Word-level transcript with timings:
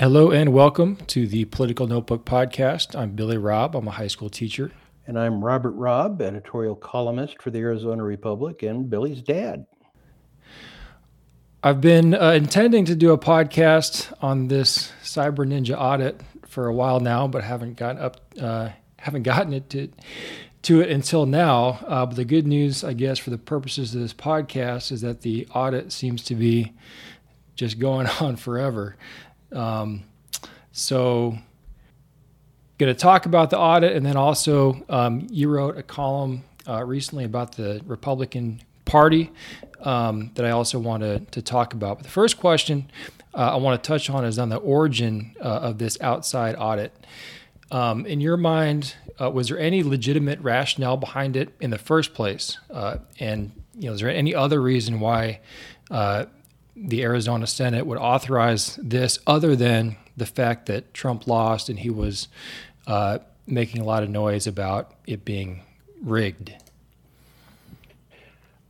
Hello 0.00 0.30
and 0.30 0.54
welcome 0.54 0.96
to 1.08 1.26
the 1.26 1.44
Political 1.44 1.86
Notebook 1.86 2.24
Podcast. 2.24 2.98
I'm 2.98 3.10
Billy 3.10 3.36
Robb. 3.36 3.76
I'm 3.76 3.86
a 3.86 3.90
high 3.90 4.06
school 4.06 4.30
teacher. 4.30 4.72
And 5.06 5.18
I'm 5.18 5.44
Robert 5.44 5.72
Robb, 5.72 6.22
editorial 6.22 6.74
columnist 6.74 7.42
for 7.42 7.50
the 7.50 7.58
Arizona 7.58 8.02
Republic 8.02 8.62
and 8.62 8.88
Billy's 8.88 9.20
dad. 9.20 9.66
I've 11.62 11.82
been 11.82 12.14
uh, 12.14 12.30
intending 12.30 12.86
to 12.86 12.94
do 12.94 13.12
a 13.12 13.18
podcast 13.18 14.10
on 14.22 14.48
this 14.48 14.90
Cyber 15.02 15.46
Ninja 15.46 15.78
audit 15.78 16.22
for 16.46 16.66
a 16.66 16.72
while 16.72 17.00
now, 17.00 17.28
but 17.28 17.44
haven't 17.44 17.76
gotten 17.76 18.00
up, 18.00 18.22
uh, 18.40 18.70
haven't 18.96 19.24
gotten 19.24 19.52
it 19.52 19.68
to 19.68 19.90
to 20.62 20.80
it 20.80 20.88
until 20.88 21.26
now. 21.26 21.78
Uh, 21.86 22.06
but 22.06 22.16
the 22.16 22.24
good 22.24 22.46
news, 22.46 22.82
I 22.82 22.94
guess, 22.94 23.18
for 23.18 23.28
the 23.28 23.36
purposes 23.36 23.94
of 23.94 24.00
this 24.00 24.14
podcast, 24.14 24.92
is 24.92 25.02
that 25.02 25.20
the 25.20 25.46
audit 25.54 25.92
seems 25.92 26.22
to 26.22 26.34
be 26.34 26.72
just 27.54 27.78
going 27.78 28.06
on 28.20 28.36
forever. 28.36 28.96
Um, 29.52 30.04
so, 30.72 31.36
going 32.78 32.92
to 32.92 32.98
talk 32.98 33.26
about 33.26 33.50
the 33.50 33.58
audit, 33.58 33.94
and 33.94 34.04
then 34.04 34.16
also 34.16 34.84
um, 34.88 35.26
you 35.30 35.48
wrote 35.48 35.76
a 35.76 35.82
column 35.82 36.44
uh, 36.68 36.84
recently 36.84 37.24
about 37.24 37.56
the 37.56 37.80
Republican 37.86 38.62
Party 38.84 39.30
um, 39.80 40.30
that 40.34 40.44
I 40.44 40.50
also 40.50 40.78
want 40.78 41.02
to, 41.02 41.20
to 41.20 41.42
talk 41.42 41.74
about. 41.74 41.98
But 41.98 42.04
the 42.04 42.10
first 42.10 42.38
question 42.38 42.90
uh, 43.34 43.52
I 43.52 43.56
want 43.56 43.82
to 43.82 43.86
touch 43.86 44.10
on 44.10 44.24
is 44.24 44.38
on 44.38 44.48
the 44.48 44.56
origin 44.56 45.34
uh, 45.40 45.44
of 45.44 45.78
this 45.78 46.00
outside 46.00 46.56
audit. 46.56 46.92
Um, 47.70 48.04
in 48.04 48.20
your 48.20 48.36
mind, 48.36 48.96
uh, 49.20 49.30
was 49.30 49.48
there 49.48 49.58
any 49.58 49.82
legitimate 49.82 50.40
rationale 50.40 50.96
behind 50.96 51.36
it 51.36 51.54
in 51.60 51.70
the 51.70 51.78
first 51.78 52.14
place? 52.14 52.58
Uh, 52.70 52.98
and 53.20 53.52
you 53.74 53.86
know, 53.86 53.94
is 53.94 54.00
there 54.00 54.10
any 54.10 54.34
other 54.34 54.60
reason 54.60 54.98
why 54.98 55.40
uh, 55.90 56.26
the 56.82 57.02
Arizona 57.02 57.46
Senate 57.46 57.86
would 57.86 57.98
authorize 57.98 58.78
this 58.82 59.18
other 59.26 59.54
than 59.54 59.96
the 60.16 60.26
fact 60.26 60.66
that 60.66 60.94
Trump 60.94 61.26
lost 61.26 61.68
and 61.68 61.78
he 61.78 61.90
was 61.90 62.28
uh, 62.86 63.18
making 63.46 63.80
a 63.80 63.84
lot 63.84 64.02
of 64.02 64.08
noise 64.08 64.46
about 64.46 64.94
it 65.06 65.24
being 65.24 65.62
rigged. 66.02 66.54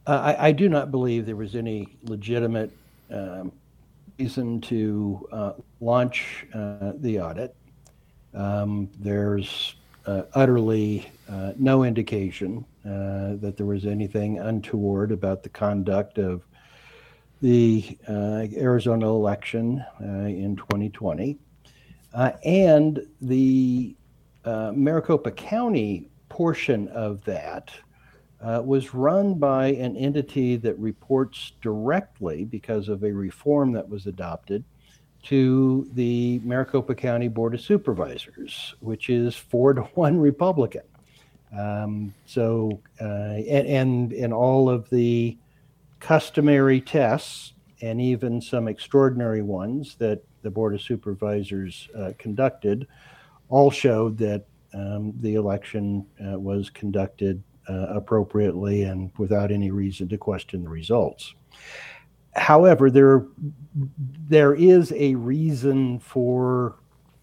Uh, 0.06 0.34
I, 0.36 0.48
I, 0.48 0.52
do 0.52 0.68
not 0.68 0.90
believe 0.90 1.26
there 1.26 1.36
was 1.36 1.54
any 1.54 1.86
legitimate 2.02 2.72
um, 3.12 3.52
reason 4.18 4.60
to 4.62 5.28
uh, 5.30 5.52
launch 5.80 6.46
uh, 6.52 6.92
the 6.96 7.20
audit. 7.20 7.54
Um, 8.34 8.90
there's 8.98 9.76
uh, 10.06 10.22
utterly 10.34 11.10
uh, 11.28 11.52
no 11.56 11.84
indication 11.84 12.64
that 12.82 13.54
there 13.56 13.66
was 13.66 13.86
anything 13.86 14.38
untoward 14.38 15.12
about 15.12 15.42
the 15.42 15.48
conduct 15.48 16.18
of 16.18 16.42
the 17.40 17.98
uh, 18.08 18.46
Arizona 18.56 19.08
election 19.08 19.84
uh, 20.00 20.04
in 20.26 20.56
2020. 20.56 21.38
Uh, 22.12 22.32
and 22.44 23.06
the 23.20 23.94
Maricopa 24.44 25.30
County 25.30 26.08
portion 26.28 26.88
of 26.88 27.22
that 27.24 27.70
uh, 28.42 28.62
was 28.64 28.94
run 28.94 29.34
by 29.34 29.68
an 29.68 29.96
entity 29.96 30.56
that 30.56 30.78
reports 30.78 31.52
directly 31.60 32.44
because 32.44 32.88
of 32.88 33.04
a 33.04 33.12
reform 33.12 33.72
that 33.72 33.88
was 33.88 34.06
adopted 34.06 34.64
to 35.22 35.86
the 35.92 36.40
Maricopa 36.42 36.94
County 36.94 37.28
Board 37.28 37.54
of 37.54 37.60
Supervisors, 37.60 38.74
which 38.80 39.10
is 39.10 39.36
four 39.36 39.74
to 39.74 39.82
one 39.94 40.18
Republican. 40.18 40.82
Um, 41.56 42.14
so, 42.26 42.80
uh, 43.00 43.04
and, 43.04 43.66
and, 43.66 44.12
and 44.12 44.32
all 44.32 44.70
of 44.70 44.88
the 44.88 45.36
customary 46.00 46.80
tests 46.80 47.54
and 47.82 48.00
even 48.00 48.40
some 48.40 48.68
extraordinary 48.68 49.42
ones 49.42 49.94
that 49.96 50.22
the 50.42 50.50
Board 50.50 50.74
of 50.74 50.82
Supervisors 50.82 51.88
uh, 51.96 52.12
conducted 52.18 52.86
all 53.48 53.70
showed 53.70 54.18
that 54.18 54.46
um, 54.72 55.12
the 55.20 55.34
election 55.34 56.06
uh, 56.24 56.38
was 56.38 56.70
conducted 56.70 57.42
uh, 57.68 57.86
appropriately 57.90 58.82
and 58.84 59.10
without 59.18 59.52
any 59.52 59.70
reason 59.70 60.08
to 60.08 60.18
question 60.18 60.62
the 60.62 60.68
results. 60.68 61.34
However, 62.34 62.90
there, 62.90 63.26
there 64.28 64.54
is 64.54 64.92
a 64.92 65.14
reason 65.14 65.98
for 65.98 66.76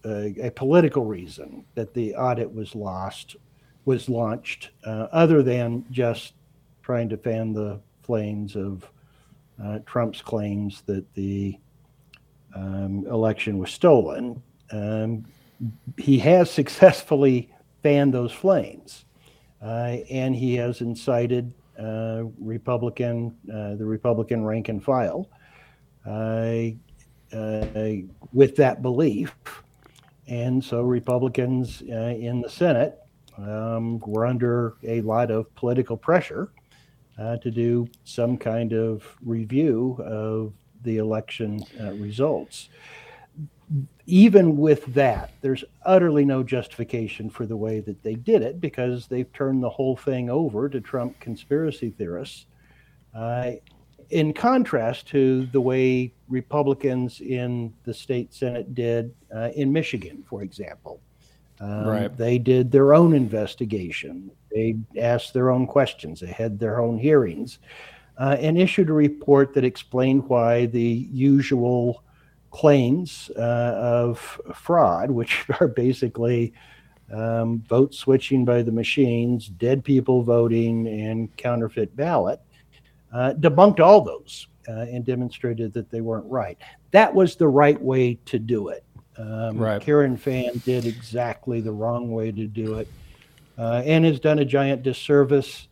uh, 0.04 0.28
a 0.40 0.50
political 0.50 1.04
reason 1.04 1.64
that 1.74 1.94
the 1.94 2.14
audit 2.14 2.52
was 2.52 2.74
lost, 2.74 3.36
was 3.84 4.08
launched, 4.08 4.70
uh, 4.84 5.08
other 5.10 5.42
than 5.42 5.84
just 5.90 6.34
trying 6.82 7.08
to 7.08 7.16
fan 7.16 7.52
the 7.52 7.80
flames 8.08 8.56
of 8.56 8.90
uh, 9.62 9.80
Trump's 9.84 10.22
claims 10.22 10.82
that 10.86 11.04
the 11.12 11.58
um, 12.54 13.04
election 13.06 13.58
was 13.58 13.70
stolen. 13.70 14.42
Um, 14.72 15.26
he 15.98 16.18
has 16.20 16.50
successfully 16.60 17.52
fanned 17.82 18.14
those 18.14 18.32
flames, 18.32 19.04
uh, 19.62 19.98
and 20.10 20.34
he 20.34 20.54
has 20.54 20.80
incited 20.80 21.52
uh, 21.78 22.22
Republican, 22.40 23.36
uh, 23.52 23.74
the 23.74 23.84
Republican 23.84 24.42
rank 24.42 24.70
and 24.70 24.82
file, 24.82 25.28
uh, 26.06 26.70
uh, 27.36 27.92
with 28.32 28.56
that 28.56 28.80
belief. 28.80 29.36
And 30.26 30.64
so 30.64 30.80
Republicans 30.80 31.82
in 31.82 32.40
the 32.40 32.48
Senate 32.48 32.98
um, 33.36 33.98
were 34.00 34.24
under 34.24 34.76
a 34.82 35.02
lot 35.02 35.30
of 35.30 35.54
political 35.54 35.96
pressure 35.96 36.50
uh, 37.18 37.36
to 37.38 37.50
do 37.50 37.88
some 38.04 38.36
kind 38.36 38.72
of 38.72 39.04
review 39.24 39.98
of 40.04 40.52
the 40.82 40.98
election 40.98 41.64
uh, 41.80 41.92
results. 41.94 42.68
Even 44.06 44.56
with 44.56 44.86
that, 44.94 45.32
there's 45.42 45.64
utterly 45.84 46.24
no 46.24 46.42
justification 46.42 47.28
for 47.28 47.44
the 47.44 47.56
way 47.56 47.80
that 47.80 48.02
they 48.02 48.14
did 48.14 48.42
it 48.42 48.60
because 48.60 49.06
they've 49.06 49.30
turned 49.32 49.62
the 49.62 49.68
whole 49.68 49.96
thing 49.96 50.30
over 50.30 50.68
to 50.68 50.80
Trump 50.80 51.18
conspiracy 51.20 51.90
theorists. 51.90 52.46
Uh, 53.14 53.52
in 54.10 54.32
contrast 54.32 55.06
to 55.08 55.46
the 55.46 55.60
way 55.60 56.14
Republicans 56.28 57.20
in 57.20 57.74
the 57.84 57.92
state 57.92 58.32
Senate 58.32 58.74
did 58.74 59.14
uh, 59.34 59.50
in 59.54 59.72
Michigan, 59.72 60.24
for 60.26 60.42
example. 60.42 61.00
Um, 61.60 61.86
right. 61.86 62.16
They 62.16 62.38
did 62.38 62.70
their 62.70 62.94
own 62.94 63.14
investigation. 63.14 64.30
They 64.52 64.76
asked 64.96 65.34
their 65.34 65.50
own 65.50 65.66
questions. 65.66 66.20
They 66.20 66.28
had 66.28 66.58
their 66.58 66.80
own 66.80 66.98
hearings 66.98 67.58
uh, 68.18 68.36
and 68.40 68.58
issued 68.58 68.90
a 68.90 68.92
report 68.92 69.54
that 69.54 69.64
explained 69.64 70.28
why 70.28 70.66
the 70.66 71.08
usual 71.12 72.02
claims 72.50 73.30
uh, 73.36 73.40
of 73.76 74.40
fraud, 74.54 75.10
which 75.10 75.46
are 75.60 75.68
basically 75.68 76.52
um, 77.12 77.62
vote 77.68 77.94
switching 77.94 78.44
by 78.44 78.62
the 78.62 78.72
machines, 78.72 79.48
dead 79.48 79.84
people 79.84 80.22
voting, 80.22 80.86
and 80.86 81.34
counterfeit 81.36 81.94
ballot, 81.96 82.40
uh, 83.12 83.34
debunked 83.38 83.80
all 83.80 84.02
those 84.02 84.48
uh, 84.68 84.80
and 84.80 85.04
demonstrated 85.04 85.72
that 85.72 85.90
they 85.90 86.00
weren't 86.00 86.26
right. 86.26 86.58
That 86.90 87.14
was 87.14 87.36
the 87.36 87.48
right 87.48 87.80
way 87.80 88.14
to 88.26 88.38
do 88.38 88.68
it. 88.68 88.84
Um, 89.18 89.58
right. 89.58 89.82
Karen 89.82 90.16
Fann 90.16 90.62
did 90.64 90.86
exactly 90.86 91.60
the 91.60 91.72
wrong 91.72 92.10
way 92.10 92.30
to 92.30 92.46
do 92.46 92.74
it 92.74 92.88
uh, 93.58 93.82
and 93.84 94.04
has 94.04 94.20
done 94.20 94.38
a 94.38 94.44
giant 94.44 94.82
disservice 94.82 95.66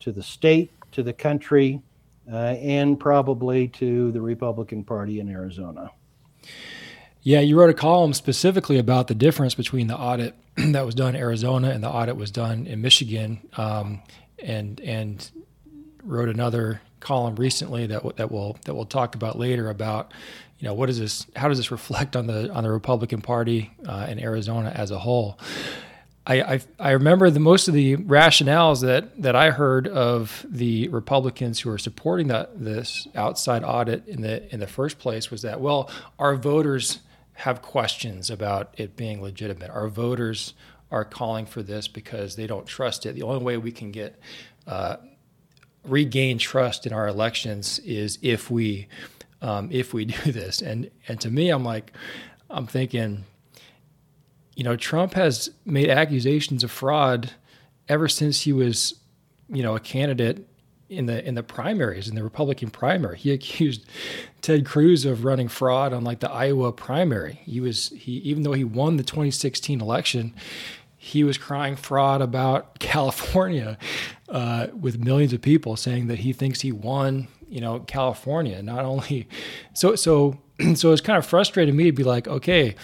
to 0.00 0.12
the 0.12 0.22
state, 0.22 0.70
to 0.92 1.02
the 1.02 1.12
country, 1.12 1.82
uh, 2.32 2.36
and 2.36 2.98
probably 2.98 3.68
to 3.68 4.12
the 4.12 4.20
Republican 4.20 4.84
Party 4.84 5.20
in 5.20 5.28
Arizona. 5.28 5.90
Yeah, 7.22 7.40
you 7.40 7.58
wrote 7.58 7.70
a 7.70 7.74
column 7.74 8.12
specifically 8.12 8.78
about 8.78 9.08
the 9.08 9.14
difference 9.14 9.54
between 9.54 9.86
the 9.88 9.96
audit 9.96 10.34
that 10.56 10.86
was 10.86 10.94
done 10.94 11.14
in 11.14 11.20
Arizona 11.20 11.70
and 11.70 11.82
the 11.82 11.88
audit 11.88 12.16
was 12.16 12.30
done 12.30 12.66
in 12.66 12.80
Michigan, 12.80 13.40
um, 13.56 14.02
and 14.42 14.78
and 14.80 15.30
wrote 16.02 16.28
another 16.28 16.82
column 17.00 17.34
recently 17.36 17.86
that 17.86 18.16
that 18.16 18.30
we'll 18.30 18.56
that 18.64 18.74
we'll 18.74 18.84
talk 18.84 19.14
about 19.14 19.38
later 19.38 19.70
about 19.70 20.12
you 20.58 20.68
know 20.68 20.74
what 20.74 20.88
is 20.88 20.98
this 20.98 21.26
how 21.36 21.48
does 21.48 21.58
this 21.58 21.70
reflect 21.70 22.16
on 22.16 22.26
the 22.26 22.50
on 22.52 22.64
the 22.64 22.70
Republican 22.70 23.20
Party 23.20 23.72
uh, 23.86 24.06
in 24.08 24.18
Arizona 24.18 24.70
as 24.74 24.90
a 24.90 24.98
whole. 24.98 25.38
I, 26.26 26.40
I, 26.40 26.60
I 26.80 26.90
remember 26.92 27.28
the 27.28 27.38
most 27.38 27.68
of 27.68 27.74
the 27.74 27.96
rationales 27.96 28.80
that 28.80 29.20
that 29.20 29.36
I 29.36 29.50
heard 29.50 29.86
of 29.86 30.46
the 30.48 30.88
Republicans 30.88 31.60
who 31.60 31.70
are 31.70 31.78
supporting 31.78 32.28
that 32.28 32.64
this 32.64 33.06
outside 33.14 33.62
audit 33.62 34.06
in 34.08 34.22
the 34.22 34.52
in 34.52 34.60
the 34.60 34.66
first 34.66 34.98
place 34.98 35.30
was 35.30 35.42
that 35.42 35.60
well 35.60 35.90
our 36.18 36.34
voters 36.34 37.00
have 37.34 37.60
questions 37.60 38.30
about 38.30 38.72
it 38.76 38.96
being 38.96 39.20
legitimate. 39.20 39.70
Our 39.70 39.88
voters 39.88 40.54
are 40.90 41.04
calling 41.04 41.46
for 41.46 41.62
this 41.62 41.88
because 41.88 42.36
they 42.36 42.46
don't 42.46 42.66
trust 42.66 43.04
it. 43.04 43.14
The 43.14 43.22
only 43.22 43.44
way 43.44 43.56
we 43.56 43.72
can 43.72 43.90
get 43.90 44.18
uh, 44.66 44.96
regain 45.84 46.38
trust 46.38 46.86
in 46.86 46.92
our 46.92 47.08
elections 47.08 47.80
is 47.80 48.18
if 48.22 48.50
we 48.50 48.86
um, 49.44 49.68
if 49.70 49.92
we 49.94 50.04
do 50.24 50.32
this. 50.32 50.62
And 50.62 50.90
and 51.06 51.20
to 51.20 51.30
me, 51.30 51.50
I'm 51.50 51.64
like, 51.64 51.92
I'm 52.50 52.66
thinking, 52.66 53.24
you 54.56 54.64
know, 54.64 54.76
Trump 54.76 55.14
has 55.14 55.50
made 55.64 55.90
accusations 55.90 56.64
of 56.64 56.70
fraud 56.70 57.30
ever 57.88 58.08
since 58.08 58.40
he 58.40 58.52
was, 58.52 58.94
you 59.48 59.62
know, 59.62 59.76
a 59.76 59.80
candidate 59.80 60.48
in 60.88 61.06
the 61.06 61.26
in 61.26 61.34
the 61.34 61.42
primaries 61.42 62.08
in 62.08 62.14
the 62.14 62.24
Republican 62.24 62.70
primary. 62.70 63.18
He 63.18 63.30
accused 63.38 63.86
Ted 64.40 64.64
Cruz 64.66 65.04
of 65.04 65.24
running 65.24 65.48
fraud 65.48 65.92
on 65.92 66.02
like 66.02 66.20
the 66.20 66.30
Iowa 66.30 66.72
primary. 66.72 67.40
He 67.44 67.60
was 67.60 67.90
he 67.90 68.12
even 68.18 68.42
though 68.42 68.52
he 68.52 68.64
won 68.64 68.96
the 68.96 69.02
2016 69.02 69.80
election, 69.80 70.34
he 70.96 71.22
was 71.22 71.36
crying 71.36 71.76
fraud 71.76 72.22
about 72.22 72.78
California 72.78 73.76
uh, 74.30 74.68
with 74.78 74.98
millions 74.98 75.34
of 75.34 75.42
people 75.42 75.76
saying 75.76 76.06
that 76.06 76.20
he 76.20 76.32
thinks 76.32 76.62
he 76.62 76.72
won. 76.72 77.28
You 77.54 77.60
know, 77.60 77.80
California. 77.80 78.62
Not 78.62 78.84
only 78.84 79.28
so 79.74 79.94
so 79.94 80.38
so 80.74 80.92
it's 80.92 81.00
kind 81.00 81.18
of 81.18 81.26
frustrating 81.26 81.76
me 81.76 81.84
to 81.84 81.92
be 81.92 82.04
like, 82.04 82.28
okay. 82.28 82.74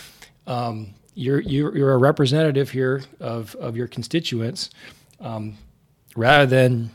Um, 0.47 0.95
you're, 1.15 1.41
you're, 1.41 1.77
you're 1.77 1.93
a 1.93 1.99
representative 1.99 2.71
here 2.71 3.03
of, 3.19 3.55
of 3.57 3.77
your 3.77 3.87
constituents 3.87 4.71
um, 5.21 5.59
rather 6.17 6.47
than 6.47 6.91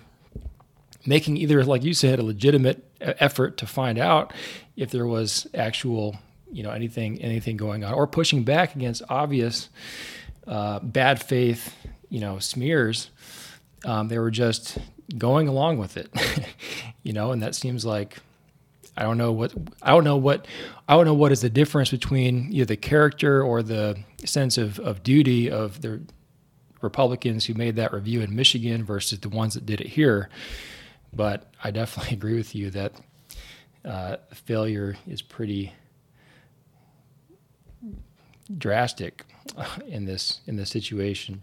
making 1.06 1.38
either, 1.38 1.64
like 1.64 1.84
you 1.84 1.94
said, 1.94 2.18
a 2.20 2.24
legitimate 2.24 2.84
effort 3.00 3.58
to 3.58 3.68
find 3.68 4.00
out 4.00 4.34
if 4.76 4.92
there 4.92 5.06
was 5.06 5.48
actual, 5.54 6.18
you 6.52 6.64
know, 6.64 6.72
anything 6.72 7.22
anything 7.22 7.58
going 7.58 7.84
on, 7.84 7.94
or 7.94 8.08
pushing 8.08 8.44
back 8.44 8.76
against 8.76 9.04
obvious 9.10 9.70
uh, 10.48 10.80
bad 10.80 11.22
faith, 11.22 11.76
you 12.10 12.20
know, 12.20 12.40
smears. 12.40 13.12
Um, 13.84 14.08
they 14.08 14.18
were 14.18 14.32
just 14.32 14.78
going 15.18 15.48
along 15.48 15.78
with 15.78 15.98
it, 15.98 16.10
you 17.04 17.14
know, 17.14 17.32
and 17.32 17.42
that 17.42 17.56
seems 17.56 17.86
like 17.86 18.18
I 18.98 19.04
don't 19.04 19.18
know 19.18 19.32
what 19.32 19.54
I 19.82 19.92
don't 19.92 20.04
know 20.04 20.18
what 20.18 20.48
I 20.88 20.96
don't 20.96 21.06
know 21.06 21.14
what 21.14 21.32
is 21.32 21.42
the 21.42 21.50
difference 21.50 21.92
between 21.92 22.50
either 22.52 22.66
the 22.66 22.78
character 22.78 23.44
or 23.44 23.62
the 23.62 23.98
sense 24.24 24.58
of, 24.58 24.80
of 24.80 25.04
duty 25.04 25.50
of 25.52 25.82
the 25.82 26.02
Republicans 26.82 27.46
who 27.46 27.54
made 27.54 27.76
that 27.76 27.94
review 27.94 28.22
in 28.22 28.36
Michigan 28.36 28.84
versus 28.84 29.20
the 29.20 29.30
ones 29.30 29.56
that 29.56 29.66
did 29.66 29.82
it 29.82 29.88
here. 29.88 30.30
But 31.12 31.52
I 31.64 31.72
definitely 31.72 32.14
agree 32.18 32.36
with 32.36 32.56
you 32.56 32.70
that 32.72 32.94
uh, 33.84 34.18
failure 34.34 34.96
is 35.08 35.22
pretty 35.22 35.74
drastic 38.58 39.26
in 39.88 40.06
this 40.06 40.40
in 40.48 40.56
this 40.56 40.70
situation. 40.70 41.42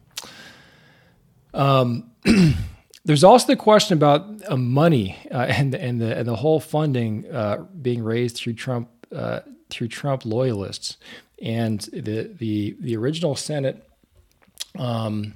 Um, 1.53 2.13
there's 3.05 3.25
also 3.25 3.49
the 3.49 3.57
question 3.57 3.97
about 3.97 4.27
uh, 4.49 4.57
money 4.57 5.19
uh, 5.31 5.37
and 5.49 5.75
and 5.75 6.01
the 6.01 6.17
and 6.17 6.29
the 6.29 6.37
whole 6.37 6.61
funding 6.61 7.31
uh, 7.33 7.65
being 7.81 8.03
raised 8.03 8.37
through 8.37 8.55
Trump 8.55 8.89
uh, 9.15 9.41
through 9.71 9.89
Trump 9.89 10.25
loyalists, 10.25 10.97
and 11.41 11.81
the 11.93 12.31
the 12.39 12.77
the 12.81 12.97
original 12.97 13.37
Senate. 13.37 13.89
Um, 14.79 15.35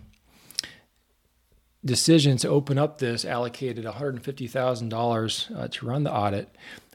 decision 1.85 2.37
to 2.37 2.49
open 2.49 2.79
up 2.79 2.99
this 2.99 3.25
allocated 3.25 3.85
$150,000 3.85 5.57
uh, 5.57 5.69
to 5.69 5.87
run 5.87 6.03
the 6.03 6.13
audit, 6.13 6.49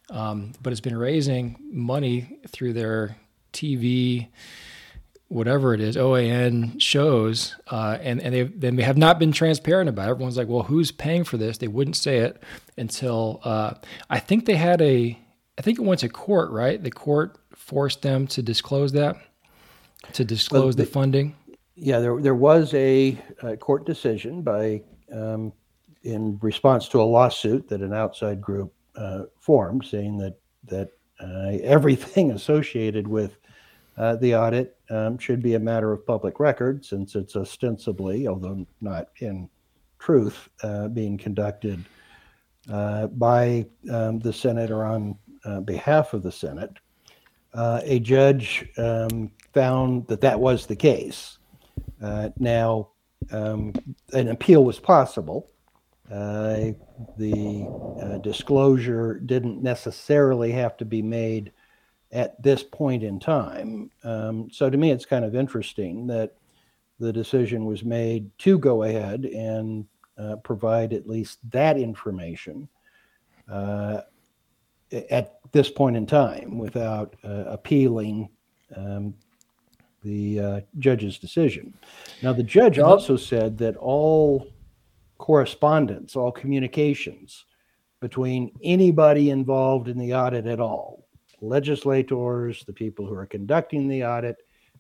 um, 0.10 0.52
but 0.62 0.74
it's 0.74 0.82
been 0.82 0.98
raising 0.98 1.56
money 1.72 2.40
through 2.50 2.74
their 2.74 3.16
TV, 3.54 4.28
whatever 5.32 5.74
it 5.74 5.80
is, 5.80 5.96
OAN 5.96 6.80
shows, 6.80 7.56
uh, 7.68 7.98
and 8.02 8.22
and 8.22 8.36
they 8.36 8.44
then 8.44 8.76
they 8.76 8.84
have 8.84 8.98
not 8.98 9.18
been 9.18 9.32
transparent 9.32 9.90
about. 9.90 10.08
it. 10.08 10.12
Everyone's 10.12 10.38
like, 10.38 10.50
well, 10.50 10.64
who's 10.64 10.92
paying 10.92 11.24
for 11.24 11.38
this? 11.38 11.58
They 11.58 11.70
wouldn't 11.70 11.96
say 11.96 12.18
it 12.18 12.44
until 12.78 13.40
uh, 13.44 13.76
I 14.10 14.20
think 14.20 14.46
they 14.46 14.56
had 14.56 14.82
a, 14.82 15.18
I 15.58 15.62
think 15.62 15.80
it 15.80 15.84
went 15.84 16.02
to 16.02 16.10
court, 16.10 16.52
right? 16.52 16.82
The 16.84 16.92
court 16.92 17.38
forced 17.56 18.02
them 18.02 18.28
to 18.28 18.44
disclose 18.44 18.92
that, 18.92 19.16
to 20.14 20.26
disclose 20.26 20.62
well, 20.62 20.72
the, 20.72 20.84
the 20.84 20.86
funding. 20.86 21.36
Yeah, 21.76 22.00
there 22.00 22.22
there 22.22 22.36
was 22.36 22.74
a, 22.74 23.18
a 23.42 23.56
court 23.56 23.86
decision 23.86 24.42
by 24.42 24.84
um, 25.14 25.54
in 26.04 26.38
response 26.42 26.90
to 26.90 27.02
a 27.02 27.04
lawsuit 27.04 27.70
that 27.70 27.82
an 27.82 27.94
outside 27.94 28.42
group 28.42 28.74
uh, 28.98 29.24
formed, 29.40 29.86
saying 29.86 30.18
that 30.18 30.38
that 30.66 30.90
uh, 31.22 31.58
everything 31.64 32.32
associated 32.40 33.08
with 33.08 33.38
uh, 34.02 34.16
the 34.16 34.36
audit 34.36 34.78
um, 34.90 35.18
should 35.18 35.42
be 35.42 35.54
a 35.54 35.60
matter 35.60 35.94
of 35.94 36.06
public 36.06 36.40
record, 36.40 36.84
since 36.84 37.16
it's 37.16 37.36
ostensibly, 37.36 38.28
although 38.28 38.66
not 38.82 39.10
in 39.20 39.48
truth, 40.00 40.50
uh, 40.64 40.88
being 40.88 41.18
conducted 41.18 41.86
uh, 42.72 43.06
by 43.08 43.66
um, 43.92 44.20
the 44.20 44.34
Senate 44.34 44.72
or 44.72 44.86
on 44.86 45.16
uh, 45.46 45.60
behalf 45.60 46.14
of 46.14 46.24
the 46.24 46.32
Senate. 46.32 46.78
a 47.54 48.00
judge 48.00 48.68
um, 48.78 49.32
found 49.54 50.08
that 50.08 50.22
that 50.22 50.40
was 50.40 50.66
the 50.66 50.76
case. 50.76 51.38
Uh, 52.02 52.30
now, 52.40 52.90
um, 53.32 53.74
an 54.14 54.30
appeal 54.30 54.66
was 54.66 54.80
possible. 54.80 55.52
Uh, 56.12 56.72
the 57.18 57.66
uh, 58.02 58.18
disclosure 58.18 59.20
didn't 59.20 59.62
necessarily 59.62 60.52
have 60.52 60.76
to 60.78 60.86
be 60.86 61.02
made 61.02 61.52
at 62.12 62.42
this 62.42 62.64
point 62.64 63.04
in 63.04 63.20
time. 63.20 63.90
Um, 64.04 64.50
so 64.52 64.70
to 64.70 64.78
me, 64.78 64.92
it's 64.92 65.06
kind 65.06 65.26
of 65.26 65.36
interesting 65.36 66.08
that 66.08 66.36
the 67.00 67.12
decision 67.12 67.66
was 67.66 67.84
made 67.84 68.30
to 68.40 68.58
go 68.58 68.84
ahead 68.84 69.26
and 69.26 69.86
uh, 70.18 70.36
provide 70.38 70.94
at 70.94 71.08
least 71.08 71.40
that 71.52 71.78
information 71.78 72.68
uh, 73.50 74.02
at 75.10 75.40
this 75.52 75.70
point 75.70 75.96
in 75.96 76.06
time 76.06 76.58
without 76.58 77.16
uh, 77.24 77.46
appealing 77.48 78.30
um, 78.76 79.14
the 80.04 80.40
uh, 80.40 80.62
judge's 80.80 81.18
decision. 81.18 81.74
Now, 82.22 82.34
the 82.34 82.44
judge 82.44 82.80
also 82.80 83.16
said 83.16 83.58
that 83.60 83.76
all 83.78 84.48
correspondence, 85.18 86.16
all 86.16 86.32
communications 86.32 87.46
between 88.00 88.52
anybody 88.64 89.30
involved 89.30 89.88
in 89.88 89.98
the 89.98 90.14
audit 90.14 90.48
at 90.48 90.60
all, 90.60 91.08
legislators, 91.42 92.64
the 92.66 92.74
people 92.74 93.06
who 93.06 93.16
are 93.16 93.26
conducting 93.26 93.88
the 93.88 94.06
audit, 94.06 94.38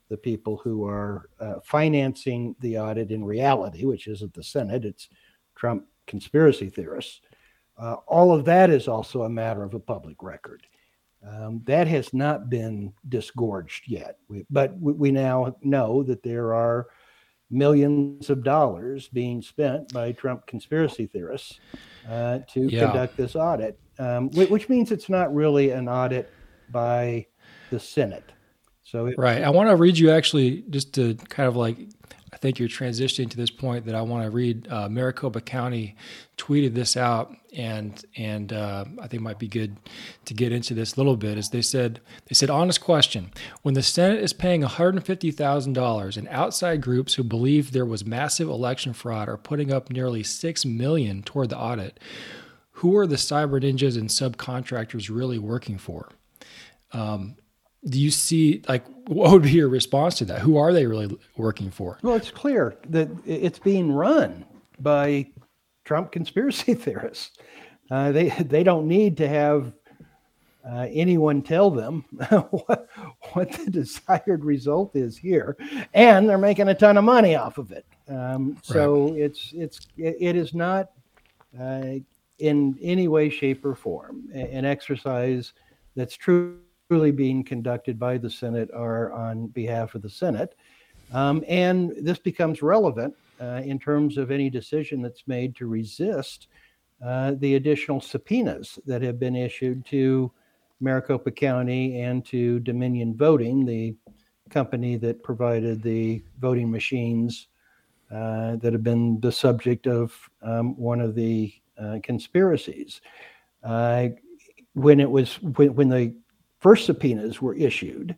the 0.10 0.18
people 0.18 0.58
who 0.63 0.86
are 0.86 1.30
uh, 1.40 1.56
financing 1.63 2.56
the 2.60 2.78
audit 2.78 3.12
in 3.12 3.24
reality, 3.24 3.86
which 3.86 4.08
isn't 4.08 4.34
the 4.34 4.44
Senate, 4.44 4.86
it's 4.86 5.10
Trump 5.56 5.86
conspiracy 6.08 6.69
theorists. 6.69 7.22
Uh, 7.78 7.96
all 8.08 8.34
of 8.34 8.46
that 8.46 8.69
is 8.69 8.88
also 8.88 9.24
a 9.24 9.30
matter 9.30 9.63
of 9.63 9.74
a 9.74 9.80
public 9.80 10.22
record. 10.22 10.68
Um, 11.28 11.62
that 11.66 11.88
has 11.88 12.13
not 12.13 12.50
been 12.50 12.94
disgorged 13.07 13.84
yet, 13.88 14.18
we, 14.28 14.44
but 14.50 14.78
we, 14.80 14.94
we, 14.94 15.12
now 15.12 15.56
know 15.62 16.02
that 16.04 16.24
there 16.24 16.54
are 16.56 16.88
millions 17.52 18.30
of 18.31 18.44
dollars 18.44 19.07
being 19.10 19.42
spent 19.42 19.94
by 19.94 20.14
Trump 20.14 20.48
conspiracy 20.48 21.06
theorists 21.06 21.60
uh, 22.10 22.40
to 22.50 22.62
yeah. 22.62 22.86
conduct 22.86 23.18
this 23.18 23.36
audit, 23.36 23.80
um, 24.00 24.31
which 24.31 24.68
means 24.68 24.92
it's 24.92 25.10
not 25.10 25.34
really 25.34 25.69
an 25.69 25.88
audit 25.88 26.31
by 26.71 27.27
the 27.69 27.79
Senate. 27.79 28.31
So, 28.83 29.06
it, 29.07 29.15
right. 29.18 29.44
I 29.44 29.50
want 29.50 29.69
to 29.69 29.75
read 29.75 29.97
you 29.97 30.12
actually 30.12 30.63
just 30.69 30.94
to 30.95 31.16
kind 31.16 31.47
of 31.47 31.56
like 31.56 31.78
I 32.33 32.37
think 32.37 32.59
you're 32.59 32.69
transitioning 32.69 33.30
to 33.30 33.37
this 33.37 33.49
point 33.49 33.85
that 33.85 33.95
I 33.95 34.01
want 34.01 34.23
to 34.23 34.31
read. 34.31 34.68
Uh, 34.69 34.87
Maricopa 34.87 35.42
County 35.42 35.95
tweeted 36.37 36.73
this 36.73 36.95
out, 36.95 37.35
and 37.54 38.04
and 38.16 38.54
uh, 38.54 38.85
I 39.01 39.07
think 39.07 39.21
might 39.21 39.37
be 39.37 39.49
good 39.49 39.75
to 40.25 40.33
get 40.33 40.54
into 40.54 40.73
this 40.73 40.94
a 40.94 40.97
little 40.97 41.18
bit. 41.18 41.37
As 41.37 41.49
they 41.49 41.61
said 41.61 41.99
they 42.28 42.33
said 42.33 42.49
honest 42.49 42.80
question: 42.80 43.31
When 43.63 43.73
the 43.73 43.83
Senate 43.83 44.23
is 44.23 44.31
paying 44.31 44.61
150 44.61 45.31
thousand 45.31 45.73
dollars, 45.73 46.16
and 46.16 46.28
outside 46.30 46.81
groups 46.81 47.16
who 47.16 47.23
believe 47.23 47.71
there 47.71 47.85
was 47.85 48.06
massive 48.06 48.47
election 48.47 48.94
fraud 48.94 49.28
are 49.28 49.37
putting 49.37 49.71
up 49.71 49.90
nearly 49.90 50.23
six 50.23 50.63
million 50.63 51.23
toward 51.23 51.49
the 51.49 51.59
audit, 51.59 51.99
who 52.71 52.95
are 52.95 53.07
the 53.07 53.18
cyber 53.18 53.61
ninjas 53.61 53.97
and 53.97 54.09
subcontractors 54.09 55.13
really 55.13 55.37
working 55.37 55.78
for? 55.78 56.09
Um, 56.94 57.36
do 57.86 58.00
you 58.00 58.12
see 58.12 58.62
like 58.68 58.86
what 59.07 59.31
would 59.31 59.44
be 59.44 59.52
your 59.52 59.69
response 59.69 60.16
to 60.19 60.26
that? 60.26 60.40
Who 60.40 60.57
are 60.57 60.71
they 60.71 60.86
really 60.86 61.18
working 61.38 61.71
for? 61.71 61.98
Well 62.02 62.16
it's 62.16 62.31
clear 62.31 62.78
that 62.90 63.10
it's 63.26 63.60
being 63.60 63.92
run 63.92 64.45
by 64.80 65.28
trump 65.83 66.12
conspiracy 66.12 66.74
theorists. 66.76 67.31
Uh, 67.90 68.12
they 68.12 68.30
they 68.30 68.64
don't 68.64 68.88
need 68.88 69.18
to 69.18 69.28
have 69.28 69.74
uh, 70.69 70.88
anyone 70.92 71.42
tell 71.42 71.71
them 71.71 72.02
what, 72.30 72.88
what 73.33 73.52
the 73.52 73.69
desired 73.71 74.45
result 74.45 74.95
is 74.95 75.18
here. 75.18 75.57
And 75.94 76.30
they're 76.30 76.38
making 76.38 76.68
a 76.68 76.76
ton 76.76 76.98
of 76.98 77.04
money 77.04 77.36
off 77.36 77.57
of 77.57 77.71
it. 77.71 77.86
Um, 78.07 78.57
so 78.62 79.10
right. 79.10 79.21
it's 79.21 79.52
it's 79.54 79.88
it 79.98 80.36
is 80.36 80.54
not 80.54 80.92
uh, 81.60 81.95
in 82.40 82.78
any 82.81 83.07
way 83.07 83.30
shape 83.30 83.66
or 83.66 83.76
form 83.76 84.30
an 84.33 84.66
exercise 84.66 85.54
that's 85.95 86.16
true 86.16 86.60
truly 86.92 87.12
being 87.12 87.42
conducted 87.42 87.98
by 87.98 88.18
the 88.18 88.30
Senate 88.30 88.69
are 88.74 89.14
on 89.14 89.48
behalf 89.48 89.95
of 89.95 90.02
the 90.02 90.10
Senate. 90.10 90.56
Um, 91.14 91.42
and 91.48 91.94
this 92.02 92.19
becomes 92.19 92.62
relevant 92.62 93.16
uh, 93.40 93.62
in 93.64 93.80
terms 93.80 94.18
of 94.18 94.30
any 94.30 94.50
decision 94.50 95.02
that's 95.02 95.26
made 95.26 95.56
to 95.56 95.68
resist 95.68 96.48
uh, 97.02 97.36
the 97.38 97.56
additional 97.56 98.02
subpoenas 98.02 98.78
that 98.86 99.02
have 99.02 99.21
been 99.21 99.38
issued 99.38 99.86
to 99.86 100.33
Maricopa 100.81 101.31
County 101.31 102.02
and 102.02 102.26
to 102.26 102.60
Dominion 102.60 103.16
Voting, 103.16 103.66
the 103.66 103.95
company 104.50 104.98
that 104.98 105.24
provided 105.24 105.81
the 105.81 106.21
voting 106.42 106.69
machines 106.69 107.48
uh, 108.14 108.57
that 108.57 108.74
have 108.74 108.83
been 108.83 109.18
the 109.21 109.31
subject 109.31 109.88
of 109.88 110.14
um, 110.42 110.76
one 110.76 111.00
of 111.00 111.16
the 111.16 111.54
uh, 111.81 112.00
conspiracies. 112.04 113.00
Uh, 113.64 114.10
when 114.74 115.00
it 115.00 115.10
was 115.10 115.42
when, 115.42 115.76
when 115.76 115.90
the 115.90 116.16
first 116.61 116.85
subpoenas 116.85 117.41
were 117.41 117.56
issued, 117.56 118.15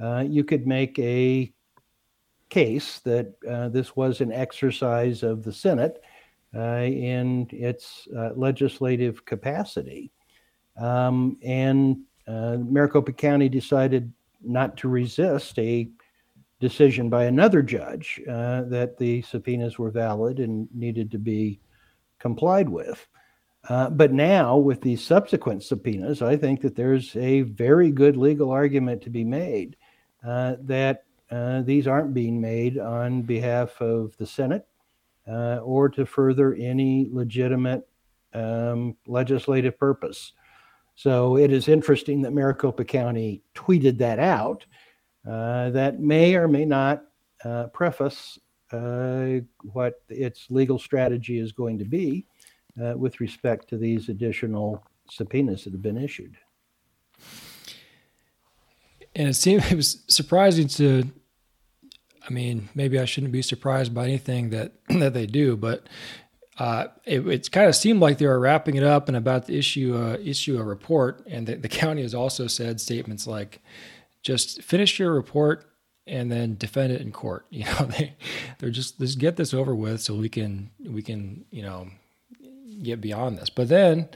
uh, 0.00 0.24
you 0.26 0.44
could 0.44 0.66
make 0.66 0.96
a 0.98 1.52
case 2.48 3.00
that 3.00 3.34
uh, 3.48 3.68
this 3.68 3.96
was 3.96 4.20
an 4.20 4.32
exercise 4.32 5.22
of 5.22 5.42
the 5.42 5.52
Senate 5.52 6.00
uh, 6.54 6.82
in 6.84 7.46
its 7.50 8.06
uh, 8.16 8.30
legislative 8.34 9.24
capacity. 9.24 10.10
Um, 10.80 11.36
and 11.42 11.98
Maricopa 12.26 13.12
County 13.12 13.48
decided 13.48 14.12
not 14.42 14.76
to 14.76 14.88
resist 14.88 15.58
a 15.58 15.90
decision 16.60 17.08
by 17.08 17.24
another 17.24 17.62
judge 17.62 18.20
uh, 18.28 18.62
that 18.62 18.96
the 18.98 19.22
subpoenas 19.22 19.78
were 19.78 19.90
valid 19.90 20.40
and 20.40 20.68
needed 20.74 21.10
to 21.10 21.18
be 21.18 21.60
complied 22.18 22.68
with. 22.68 23.06
Uh, 23.68 23.90
but 23.90 24.12
now, 24.12 24.56
with 24.56 24.80
these 24.80 25.04
subsequent 25.04 25.62
subpoenas, 25.62 26.22
I 26.22 26.36
think 26.36 26.62
that 26.62 26.74
there's 26.74 27.14
a 27.16 27.42
very 27.42 27.90
good 27.90 28.16
legal 28.16 28.50
argument 28.50 29.02
to 29.02 29.10
be 29.10 29.24
made 29.24 29.76
uh, 30.26 30.56
that 30.62 31.04
uh, 31.30 31.60
these 31.60 31.86
aren't 31.86 32.14
being 32.14 32.40
made 32.40 32.78
on 32.78 33.22
behalf 33.22 33.78
of 33.82 34.16
the 34.16 34.24
Senate 34.24 34.66
uh, 35.26 35.58
or 35.58 35.90
to 35.90 36.06
further 36.06 36.54
any 36.54 37.08
legitimate 37.12 37.86
um, 38.32 38.96
legislative 39.06 39.78
purpose. 39.78 40.32
So 40.94 41.36
it 41.36 41.52
is 41.52 41.68
interesting 41.68 42.22
that 42.22 42.32
Maricopa 42.32 42.84
County 42.84 43.42
tweeted 43.54 43.98
that 43.98 44.18
out. 44.18 44.64
Uh, 45.28 45.68
that 45.70 46.00
may 46.00 46.36
or 46.36 46.48
may 46.48 46.64
not 46.64 47.02
preface 47.74 48.38
what 48.70 50.02
its 50.08 50.46
legal 50.48 50.78
strategy 50.78 51.38
is 51.38 51.52
going 51.52 51.78
to 51.78 51.84
be 51.84 52.24
uh, 52.82 52.94
with 52.96 53.20
respect 53.20 53.68
to 53.68 53.76
these 53.76 54.08
additional 54.08 54.84
subpoenas 55.10 55.64
that 55.64 55.72
have 55.72 55.82
been 55.82 55.98
issued. 55.98 56.36
And 59.14 59.28
it 59.28 59.34
seemed 59.34 59.64
it 59.70 59.74
was 59.76 60.04
surprising 60.08 60.68
to. 60.68 61.10
I 62.26 62.30
mean, 62.30 62.68
maybe 62.74 62.98
I 62.98 63.06
shouldn't 63.06 63.32
be 63.32 63.40
surprised 63.40 63.94
by 63.94 64.04
anything 64.04 64.50
that 64.50 64.72
that 64.88 65.14
they 65.14 65.26
do, 65.26 65.56
but 65.56 65.88
uh, 66.58 66.88
it, 67.04 67.26
it 67.26 67.50
kind 67.52 67.68
of 67.68 67.76
seemed 67.76 68.00
like 68.00 68.18
they 68.18 68.26
were 68.26 68.38
wrapping 68.38 68.76
it 68.76 68.82
up 68.82 69.08
and 69.08 69.16
about 69.16 69.46
to 69.46 69.56
issue 69.56 69.96
a, 69.96 70.18
issue 70.18 70.58
a 70.58 70.62
report. 70.62 71.22
And 71.26 71.46
the, 71.46 71.54
the 71.54 71.68
county 71.68 72.02
has 72.02 72.14
also 72.14 72.48
said 72.48 72.80
statements 72.80 73.26
like, 73.26 73.62
just 74.22 74.62
finish 74.62 74.98
your 74.98 75.12
report 75.12 75.64
and 76.06 76.32
then 76.32 76.56
defend 76.56 76.92
it 76.92 77.00
in 77.00 77.12
court. 77.12 77.46
You 77.50 77.64
know, 77.64 77.86
they 77.86 78.16
they're 78.58 78.70
just 78.70 79.00
let's 79.00 79.14
get 79.14 79.36
this 79.36 79.54
over 79.54 79.74
with 79.74 80.00
so 80.00 80.14
we 80.14 80.28
can 80.28 80.70
we 80.84 81.02
can 81.02 81.44
you 81.50 81.62
know 81.62 81.88
get 82.82 83.00
beyond 83.00 83.38
this. 83.38 83.50
But 83.50 83.68
then, 83.68 84.08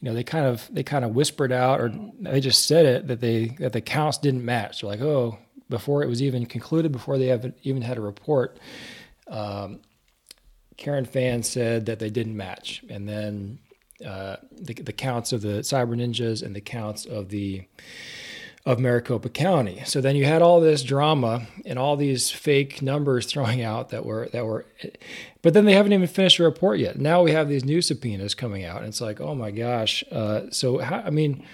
you 0.00 0.08
know, 0.08 0.14
they 0.14 0.24
kind 0.24 0.46
of 0.46 0.68
they 0.70 0.82
kind 0.82 1.04
of 1.04 1.14
whispered 1.14 1.52
out 1.52 1.80
or 1.80 1.92
they 2.20 2.40
just 2.40 2.66
said 2.66 2.86
it 2.86 3.06
that 3.08 3.20
they 3.20 3.56
that 3.58 3.72
the 3.72 3.80
counts 3.80 4.18
didn't 4.18 4.44
match. 4.44 4.80
They're 4.80 4.90
like, 4.90 5.00
oh, 5.00 5.38
before 5.68 6.02
it 6.02 6.08
was 6.08 6.22
even 6.22 6.46
concluded, 6.46 6.92
before 6.92 7.18
they 7.18 7.26
have 7.26 7.52
even 7.62 7.82
had 7.82 7.98
a 7.98 8.02
report. 8.02 8.58
Um, 9.28 9.80
Karen 10.76 11.06
Fann 11.06 11.42
said 11.42 11.86
that 11.86 11.98
they 11.98 12.10
didn't 12.10 12.36
match, 12.36 12.84
and 12.90 13.08
then 13.08 13.58
uh, 14.04 14.36
the, 14.52 14.74
the 14.74 14.92
counts 14.92 15.32
of 15.32 15.40
the 15.40 15.60
cyber 15.60 15.96
ninjas 15.96 16.42
and 16.42 16.54
the 16.54 16.60
counts 16.60 17.06
of 17.06 17.30
the 17.30 17.62
of 18.66 18.80
Maricopa 18.80 19.28
County. 19.28 19.80
So 19.86 20.00
then 20.00 20.16
you 20.16 20.24
had 20.24 20.42
all 20.42 20.60
this 20.60 20.82
drama 20.82 21.46
and 21.64 21.78
all 21.78 21.96
these 21.96 22.32
fake 22.32 22.82
numbers 22.82 23.24
throwing 23.30 23.62
out 23.62 23.90
that 23.90 24.04
were 24.04 24.28
that 24.32 24.44
were 24.44 24.66
but 25.40 25.54
then 25.54 25.64
they 25.64 25.74
haven't 25.74 25.92
even 25.92 26.08
finished 26.08 26.40
a 26.40 26.42
report 26.42 26.80
yet. 26.80 26.98
Now 26.98 27.22
we 27.22 27.30
have 27.30 27.48
these 27.48 27.64
new 27.64 27.80
subpoenas 27.80 28.34
coming 28.34 28.64
out 28.64 28.78
and 28.78 28.88
it's 28.88 29.00
like, 29.00 29.20
"Oh 29.20 29.34
my 29.34 29.52
gosh." 29.52 30.02
Uh, 30.10 30.50
so 30.50 30.78
how, 30.78 30.96
I 30.96 31.10
mean 31.10 31.46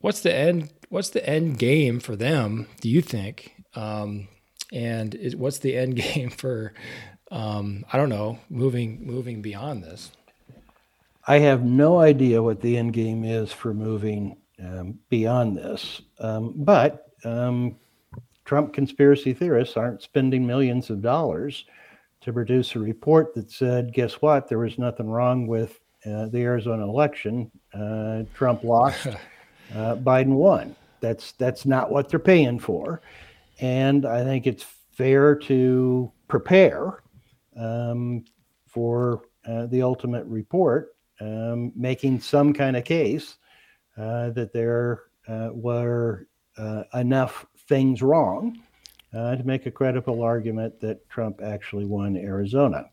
what's 0.00 0.20
the 0.20 0.34
end 0.34 0.70
what's 0.90 1.10
the 1.10 1.26
end 1.28 1.58
game 1.58 2.00
for 2.00 2.14
them, 2.14 2.66
do 2.82 2.90
you 2.90 3.00
think? 3.00 3.54
Um, 3.74 4.28
and 4.72 5.14
is, 5.14 5.34
what's 5.34 5.58
the 5.58 5.76
end 5.76 5.96
game 6.14 6.28
for 6.28 6.74
um, 7.30 7.86
I 7.90 7.96
don't 7.96 8.10
know, 8.10 8.40
moving 8.50 9.06
moving 9.06 9.40
beyond 9.40 9.82
this? 9.82 10.10
I 11.26 11.38
have 11.38 11.62
no 11.62 12.00
idea 12.00 12.42
what 12.42 12.60
the 12.60 12.76
end 12.76 12.92
game 12.92 13.24
is 13.24 13.52
for 13.52 13.72
moving 13.72 14.36
um, 14.62 14.98
beyond 15.08 15.56
this. 15.56 16.02
Um, 16.18 16.54
but 16.56 17.08
um, 17.24 17.76
Trump 18.44 18.72
conspiracy 18.72 19.32
theorists 19.32 19.76
aren't 19.76 20.02
spending 20.02 20.46
millions 20.46 20.90
of 20.90 21.02
dollars 21.02 21.64
to 22.20 22.32
produce 22.32 22.74
a 22.74 22.78
report 22.78 23.34
that 23.34 23.50
said, 23.50 23.92
guess 23.92 24.14
what? 24.14 24.48
There 24.48 24.58
was 24.58 24.78
nothing 24.78 25.08
wrong 25.08 25.46
with 25.46 25.78
uh, 26.06 26.26
the 26.26 26.40
Arizona 26.40 26.84
election. 26.84 27.50
Uh, 27.72 28.22
Trump 28.34 28.64
lost, 28.64 29.06
uh, 29.74 29.96
Biden 29.96 30.34
won. 30.34 30.76
That's 31.00 31.32
that's 31.32 31.64
not 31.64 31.90
what 31.90 32.10
they're 32.10 32.18
paying 32.18 32.58
for, 32.58 33.00
and 33.60 34.04
I 34.04 34.22
think 34.22 34.46
it's 34.46 34.66
fair 34.92 35.34
to 35.34 36.12
prepare 36.28 37.02
um, 37.56 38.24
for 38.66 39.22
uh, 39.46 39.64
the 39.66 39.80
ultimate 39.80 40.26
report, 40.26 40.94
um, 41.20 41.72
making 41.74 42.20
some 42.20 42.52
kind 42.52 42.76
of 42.76 42.84
case 42.84 43.36
that 44.30 44.50
there 44.52 45.02
uh, 45.28 45.50
were 45.52 46.26
uh, 46.56 46.84
enough 46.94 47.46
things 47.68 48.02
wrong 48.02 48.60
to 49.12 49.42
make 49.44 49.66
a 49.66 49.70
credible 49.70 50.22
argument 50.22 50.80
that 50.80 51.08
Trump 51.08 51.40
actually 51.42 51.84
won 51.84 52.16
Arizona. 52.16 52.86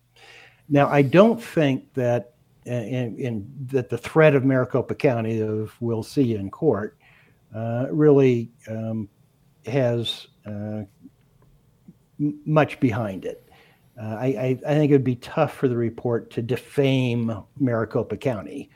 Now, 0.70 0.88
I 0.88 1.02
don't 1.02 1.42
think 1.42 1.94
that 1.94 2.34
that 2.66 3.88
the 3.90 3.98
threat 3.98 4.36
of 4.36 4.44
Maricopa 4.44 4.96
County 4.96 5.40
of 5.42 5.74
we'll 5.80 6.04
see 6.04 6.24
you 6.24 6.38
in 6.38 6.52
court 6.52 6.98
uh, 7.56 7.88
really 7.92 8.52
um, 8.68 9.08
has 9.66 10.28
uh, 10.46 10.84
m- 12.20 12.40
much 12.46 12.80
behind 12.80 13.26
it. 13.26 13.50
Uh, 14.00 14.16
I, 14.20 14.26
I, 14.26 14.60
I, 14.68 14.74
think 14.76 14.92
it 14.92 14.96
would 14.96 15.04
be 15.04 15.16
tough 15.16 15.56
for 15.56 15.68
the 15.68 15.78
report 15.78 16.30
to 16.32 16.42
defame 16.42 17.44
Maricopa 17.60 18.18
County. 18.18 18.70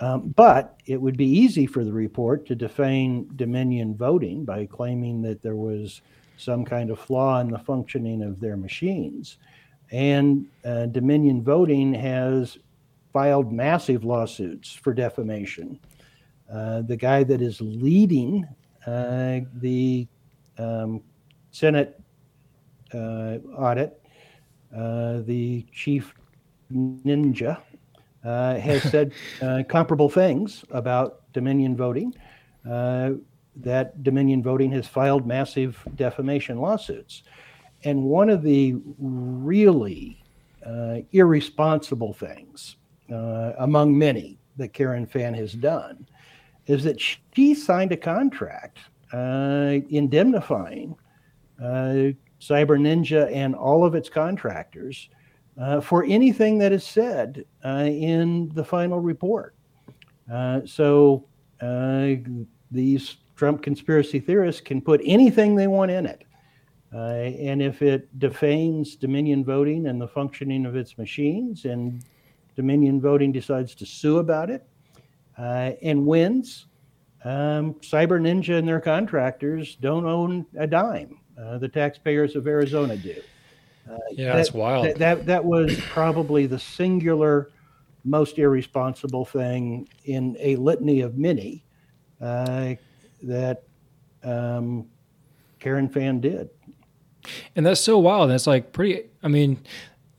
Um, 0.00 0.34
but 0.36 0.76
it 0.86 1.00
would 1.00 1.16
be 1.16 1.28
easy 1.28 1.66
for 1.66 1.84
the 1.84 1.92
report 1.92 2.46
to 2.46 2.54
defame 2.54 3.24
Dominion 3.36 3.96
voting 3.96 4.44
by 4.44 4.66
claiming 4.66 5.22
that 5.22 5.40
there 5.40 5.56
was 5.56 6.02
some 6.36 6.64
kind 6.64 6.90
of 6.90 6.98
flaw 6.98 7.40
in 7.40 7.50
the 7.50 7.58
functioning 7.58 8.22
of 8.22 8.40
their 8.40 8.56
machines. 8.56 9.38
And 9.92 10.46
uh, 10.64 10.86
Dominion 10.86 11.42
voting 11.44 11.94
has 11.94 12.58
filed 13.12 13.52
massive 13.52 14.04
lawsuits 14.04 14.72
for 14.72 14.92
defamation. 14.92 15.78
Uh, 16.52 16.82
the 16.82 16.96
guy 16.96 17.22
that 17.22 17.40
is 17.40 17.60
leading 17.60 18.46
uh, 18.86 19.40
the 19.54 20.06
um, 20.58 21.00
Senate 21.52 22.00
uh, 22.92 23.38
audit, 23.56 24.00
uh, 24.76 25.20
the 25.20 25.64
chief 25.72 26.12
ninja, 26.72 27.60
uh, 28.24 28.56
has 28.56 28.82
said 28.90 29.12
uh, 29.42 29.62
comparable 29.68 30.08
things 30.08 30.64
about 30.70 31.20
Dominion 31.32 31.76
voting. 31.76 32.14
Uh, 32.68 33.12
that 33.56 34.02
Dominion 34.02 34.42
voting 34.42 34.72
has 34.72 34.88
filed 34.88 35.26
massive 35.26 35.78
defamation 35.94 36.58
lawsuits. 36.58 37.22
And 37.84 38.02
one 38.02 38.28
of 38.28 38.42
the 38.42 38.74
really 38.98 40.24
uh, 40.66 41.00
irresponsible 41.12 42.14
things, 42.14 42.76
among 43.10 43.96
many, 43.96 44.38
that 44.56 44.72
Karen 44.72 45.06
Fann 45.06 45.34
has 45.34 45.52
done 45.52 46.08
is 46.66 46.82
that 46.82 47.00
she 47.00 47.54
signed 47.54 47.92
a 47.92 47.96
contract 47.96 48.78
indemnifying 49.12 50.96
Cyber 51.60 52.16
Ninja 52.80 53.32
and 53.32 53.54
all 53.54 53.84
of 53.84 53.94
its 53.94 54.08
contractors 54.08 55.08
uh, 55.58 55.80
for 55.80 56.04
anything 56.04 56.58
that 56.58 56.72
is 56.72 56.84
said 56.84 57.44
uh, 57.64 57.84
in 57.88 58.50
the 58.54 58.64
final 58.64 59.00
report. 59.00 59.54
Uh, 60.32 60.60
so 60.64 61.24
uh, 61.60 62.10
these 62.70 63.16
Trump 63.36 63.62
conspiracy 63.62 64.20
theorists 64.20 64.60
can 64.60 64.80
put 64.80 65.00
anything 65.04 65.54
they 65.54 65.66
want 65.66 65.90
in 65.90 66.06
it. 66.06 66.24
Uh, 66.92 66.98
and 66.98 67.60
if 67.60 67.82
it 67.82 68.16
defames 68.18 68.94
Dominion 68.94 69.44
voting 69.44 69.88
and 69.88 70.00
the 70.00 70.06
functioning 70.06 70.64
of 70.64 70.76
its 70.76 70.96
machines, 70.96 71.64
and 71.64 72.04
Dominion 72.54 73.00
voting 73.00 73.32
decides 73.32 73.74
to 73.74 73.86
sue 73.86 74.18
about 74.18 74.48
it 74.48 74.66
and 75.36 76.06
wins, 76.06 76.66
um, 77.24 77.74
Cyber 77.74 78.20
Ninja 78.20 78.58
and 78.58 78.68
their 78.68 78.80
contractors 78.80 79.74
don't 79.76 80.06
own 80.06 80.46
a 80.56 80.66
dime. 80.68 81.18
the 81.36 81.68
taxpayers 81.68 82.36
of 82.36 82.46
Arizona 82.46 82.96
do. 82.96 83.20
Uh, 83.88 83.98
yeah, 84.10 84.26
that, 84.26 84.36
that's 84.36 84.52
wild. 84.52 84.86
That, 84.86 84.98
that, 84.98 85.26
that 85.26 85.44
was 85.44 85.78
probably 85.80 86.46
the 86.46 86.58
singular 86.58 87.50
most 88.04 88.38
irresponsible 88.38 89.24
thing 89.24 89.88
in 90.04 90.36
a 90.38 90.56
litany 90.56 91.00
of 91.00 91.16
many 91.16 91.64
uh, 92.20 92.74
that 93.22 93.64
um, 94.22 94.86
Karen 95.58 95.88
Fann 95.88 96.20
did. 96.20 96.50
And 97.56 97.64
that's 97.64 97.80
so 97.80 97.98
wild. 97.98 98.24
And 98.24 98.32
it's 98.32 98.46
like 98.46 98.72
pretty. 98.72 99.08
I 99.22 99.28
mean, 99.28 99.62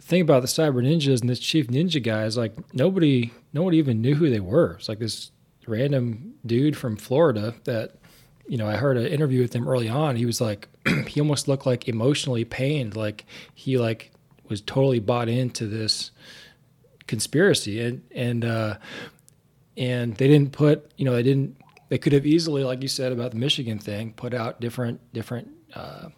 thing 0.01 0.21
about 0.21 0.41
the 0.41 0.47
cyber 0.47 0.83
ninjas 0.83 1.21
and 1.21 1.29
this 1.29 1.39
chief 1.39 1.67
ninja 1.67 2.01
guy 2.01 2.23
is 2.23 2.37
like 2.37 2.53
nobody 2.73 3.31
nobody 3.53 3.77
even 3.77 4.01
knew 4.01 4.15
who 4.15 4.29
they 4.29 4.39
were. 4.39 4.73
It's 4.79 4.89
like 4.89 4.99
this 4.99 5.31
random 5.67 6.35
dude 6.45 6.77
from 6.77 6.95
Florida 6.95 7.55
that 7.65 7.95
you 8.47 8.57
know 8.57 8.67
I 8.67 8.75
heard 8.75 8.97
an 8.97 9.07
interview 9.07 9.41
with 9.41 9.53
him 9.53 9.67
early 9.67 9.89
on. 9.89 10.15
He 10.15 10.25
was 10.25 10.41
like 10.41 10.67
he 11.07 11.19
almost 11.19 11.47
looked 11.47 11.65
like 11.65 11.87
emotionally 11.87 12.45
pained, 12.45 12.95
like 12.95 13.25
he 13.53 13.77
like 13.77 14.11
was 14.49 14.61
totally 14.61 14.99
bought 14.99 15.27
into 15.27 15.67
this 15.67 16.11
conspiracy 17.07 17.81
and 17.81 18.01
and 18.11 18.45
uh, 18.45 18.77
and 19.77 20.15
they 20.15 20.27
didn't 20.27 20.51
put 20.51 20.91
you 20.97 21.05
know 21.05 21.13
they 21.13 21.23
didn't 21.23 21.57
they 21.89 21.97
could 21.97 22.13
have 22.13 22.25
easily 22.25 22.63
like 22.63 22.81
you 22.81 22.87
said 22.87 23.11
about 23.11 23.31
the 23.31 23.37
Michigan 23.37 23.79
thing 23.79 24.13
put 24.13 24.33
out 24.33 24.59
different 24.59 24.99
different 25.13 25.49
uh, 25.73 26.09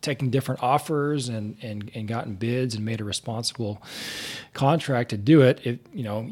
taking 0.00 0.30
different 0.30 0.62
offers 0.62 1.28
and, 1.28 1.56
and 1.62 1.90
and 1.94 2.08
gotten 2.08 2.34
bids 2.34 2.74
and 2.74 2.84
made 2.84 3.00
a 3.00 3.04
responsible 3.04 3.82
contract 4.52 5.10
to 5.10 5.16
do 5.16 5.42
it 5.42 5.60
if 5.64 5.78
you 5.92 6.04
know 6.04 6.28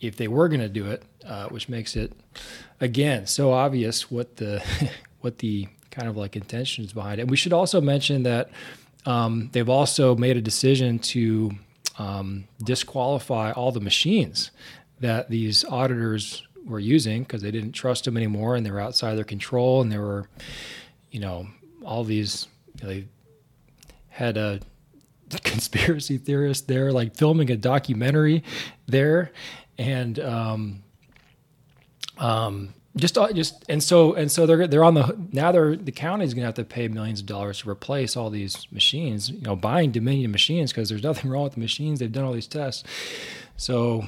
if 0.00 0.16
they 0.16 0.28
were 0.28 0.48
going 0.48 0.60
to 0.60 0.68
do 0.68 0.86
it 0.86 1.02
uh, 1.26 1.48
which 1.48 1.68
makes 1.68 1.96
it 1.96 2.12
again 2.80 3.26
so 3.26 3.52
obvious 3.52 4.10
what 4.10 4.36
the 4.36 4.62
what 5.20 5.38
the 5.38 5.68
kind 5.96 6.08
of 6.08 6.16
like 6.16 6.36
intentions 6.36 6.92
behind 6.92 7.18
it. 7.18 7.22
And 7.22 7.30
we 7.30 7.36
should 7.36 7.54
also 7.54 7.80
mention 7.80 8.22
that 8.24 8.50
um, 9.06 9.48
they've 9.52 9.68
also 9.68 10.14
made 10.14 10.36
a 10.36 10.42
decision 10.42 10.98
to 10.98 11.52
um, 11.98 12.44
disqualify 12.62 13.52
all 13.52 13.72
the 13.72 13.80
machines 13.80 14.50
that 15.00 15.30
these 15.30 15.64
auditors 15.64 16.42
were 16.66 16.80
using 16.80 17.22
because 17.22 17.40
they 17.40 17.50
didn't 17.50 17.72
trust 17.72 18.04
them 18.04 18.16
anymore 18.16 18.56
and 18.56 18.66
they 18.66 18.70
were 18.70 18.80
outside 18.80 19.14
their 19.14 19.24
control 19.24 19.80
and 19.80 19.90
there 19.90 20.02
were, 20.02 20.28
you 21.10 21.20
know, 21.20 21.46
all 21.84 22.04
these, 22.04 22.46
you 22.74 22.82
know, 22.82 22.88
they 22.92 23.04
had 24.08 24.36
a 24.36 24.60
conspiracy 25.44 26.18
theorist 26.18 26.68
there 26.68 26.92
like 26.92 27.16
filming 27.16 27.50
a 27.50 27.56
documentary 27.56 28.44
there 28.86 29.32
and 29.78 30.18
um, 30.20 30.82
um, 32.18 32.74
just 32.96 33.18
uh, 33.18 33.30
just 33.32 33.64
and 33.68 33.82
so 33.82 34.14
and 34.14 34.30
so 34.32 34.46
they're 34.46 34.66
they're 34.66 34.84
on 34.84 34.94
the 34.94 35.16
now 35.32 35.52
they're 35.52 35.76
the 35.76 35.92
county's 35.92 36.32
going 36.32 36.42
to 36.42 36.46
have 36.46 36.54
to 36.54 36.64
pay 36.64 36.88
millions 36.88 37.20
of 37.20 37.26
dollars 37.26 37.60
to 37.60 37.70
replace 37.70 38.16
all 38.16 38.30
these 38.30 38.66
machines 38.72 39.30
you 39.30 39.42
know 39.42 39.54
buying 39.54 39.90
dominion 39.90 40.30
machines 40.30 40.72
because 40.72 40.88
there's 40.88 41.02
nothing 41.02 41.30
wrong 41.30 41.44
with 41.44 41.54
the 41.54 41.60
machines 41.60 42.00
they've 42.00 42.12
done 42.12 42.24
all 42.24 42.32
these 42.32 42.46
tests. 42.46 42.84
So 43.56 44.06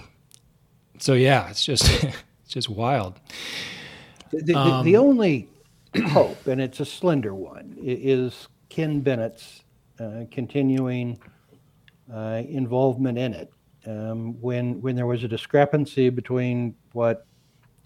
so 0.99 1.13
yeah 1.13 1.51
it's 1.51 1.65
just 1.65 2.05
it's 2.05 2.49
just 2.49 2.69
wild. 2.69 3.21
The, 4.31 4.43
the, 4.43 4.55
um, 4.55 4.85
the 4.85 4.97
only 4.97 5.49
hope 6.09 6.47
and 6.47 6.61
it's 6.61 6.81
a 6.81 6.85
slender 6.85 7.35
one 7.35 7.77
is 7.81 8.49
ken 8.69 9.01
bennett's 9.01 9.63
uh, 10.01 10.25
continuing 10.31 11.19
uh, 12.13 12.43
involvement 12.49 13.19
in 13.19 13.35
it 13.35 13.53
um, 13.89 14.41
when 14.41 14.81
when 14.81 14.95
there 14.97 15.07
was 15.07 15.25
a 15.25 15.29
discrepancy 15.29 16.11
between 16.11 16.75
what 16.93 17.27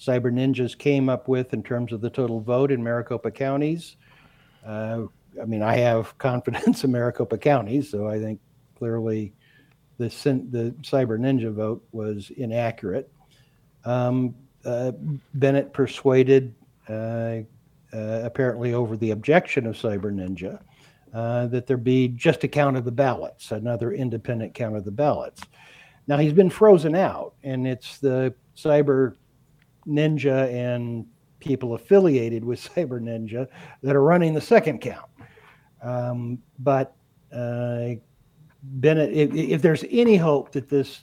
Cyber 0.00 0.32
Ninjas 0.32 0.76
came 0.76 1.09
up 1.09 1.28
with 1.28 1.54
in 1.54 1.62
terms 1.62 1.92
of 1.92 2.00
the 2.00 2.11
total 2.11 2.40
vote 2.40 2.73
in 2.73 2.82
Maricopa 2.82 3.30
counties. 3.30 3.97
Uh, 4.66 5.02
I 5.40 5.44
mean, 5.44 5.62
I 5.62 5.76
have 5.76 6.16
confidence 6.18 6.82
in 6.82 6.90
Maricopa 6.90 7.38
counties, 7.38 7.90
so 7.90 8.09
I 8.09 8.18
think 8.18 8.40
clearly 8.76 9.32
the 9.99 10.09
the 10.50 10.75
Cyber 10.82 11.18
Ninja 11.18 11.52
vote 11.52 11.87
was 11.92 12.30
inaccurate. 12.37 13.11
Um, 13.85 14.35
uh, 14.64 14.92
Bennett 15.35 15.73
persuaded, 15.73 16.54
uh, 16.88 17.40
uh 17.92 18.21
apparently 18.25 18.75
over 18.75 18.97
the 18.97 19.11
objection 19.11 19.66
of 19.66 19.76
Cyber 19.76 20.12
Ninja, 20.12 20.61
uh, 21.12 21.47
that 21.49 21.66
there 21.66 21.76
be 21.76 22.09
just 22.09 22.42
a 22.42 22.49
count 22.49 22.76
of 22.76 22.85
the 22.85 22.92
ballots, 22.92 23.52
another 23.52 23.92
independent 23.92 24.54
count 24.54 24.76
of 24.76 24.85
the 24.85 24.90
ballots. 24.90 25.42
Now 26.06 26.18
he's 26.18 26.32
been 26.32 26.50
frozen 26.50 26.94
out, 26.94 27.35
and 27.42 27.66
it's 27.66 27.99
the 27.99 28.35
Cyber 28.56 29.14
Ninja 29.87 30.52
and 30.52 31.06
people 31.40 31.75
affiliated 31.75 32.44
with 32.44 32.61
Cyber 32.75 33.00
Ninja 33.00 33.49
that 33.82 33.97
are 33.97 34.02
running 34.02 34.35
the 34.35 34.40
second 34.40 34.80
count. 34.80 35.09
Um, 35.82 36.38
but 36.59 36.94
uh, 37.35 37.94
Bennett, 38.62 39.12
if, 39.12 39.34
if, 39.34 39.62
there's 39.62 39.84
any 39.91 40.17
hope 40.17 40.52
that 40.52 40.69
this 40.69 41.00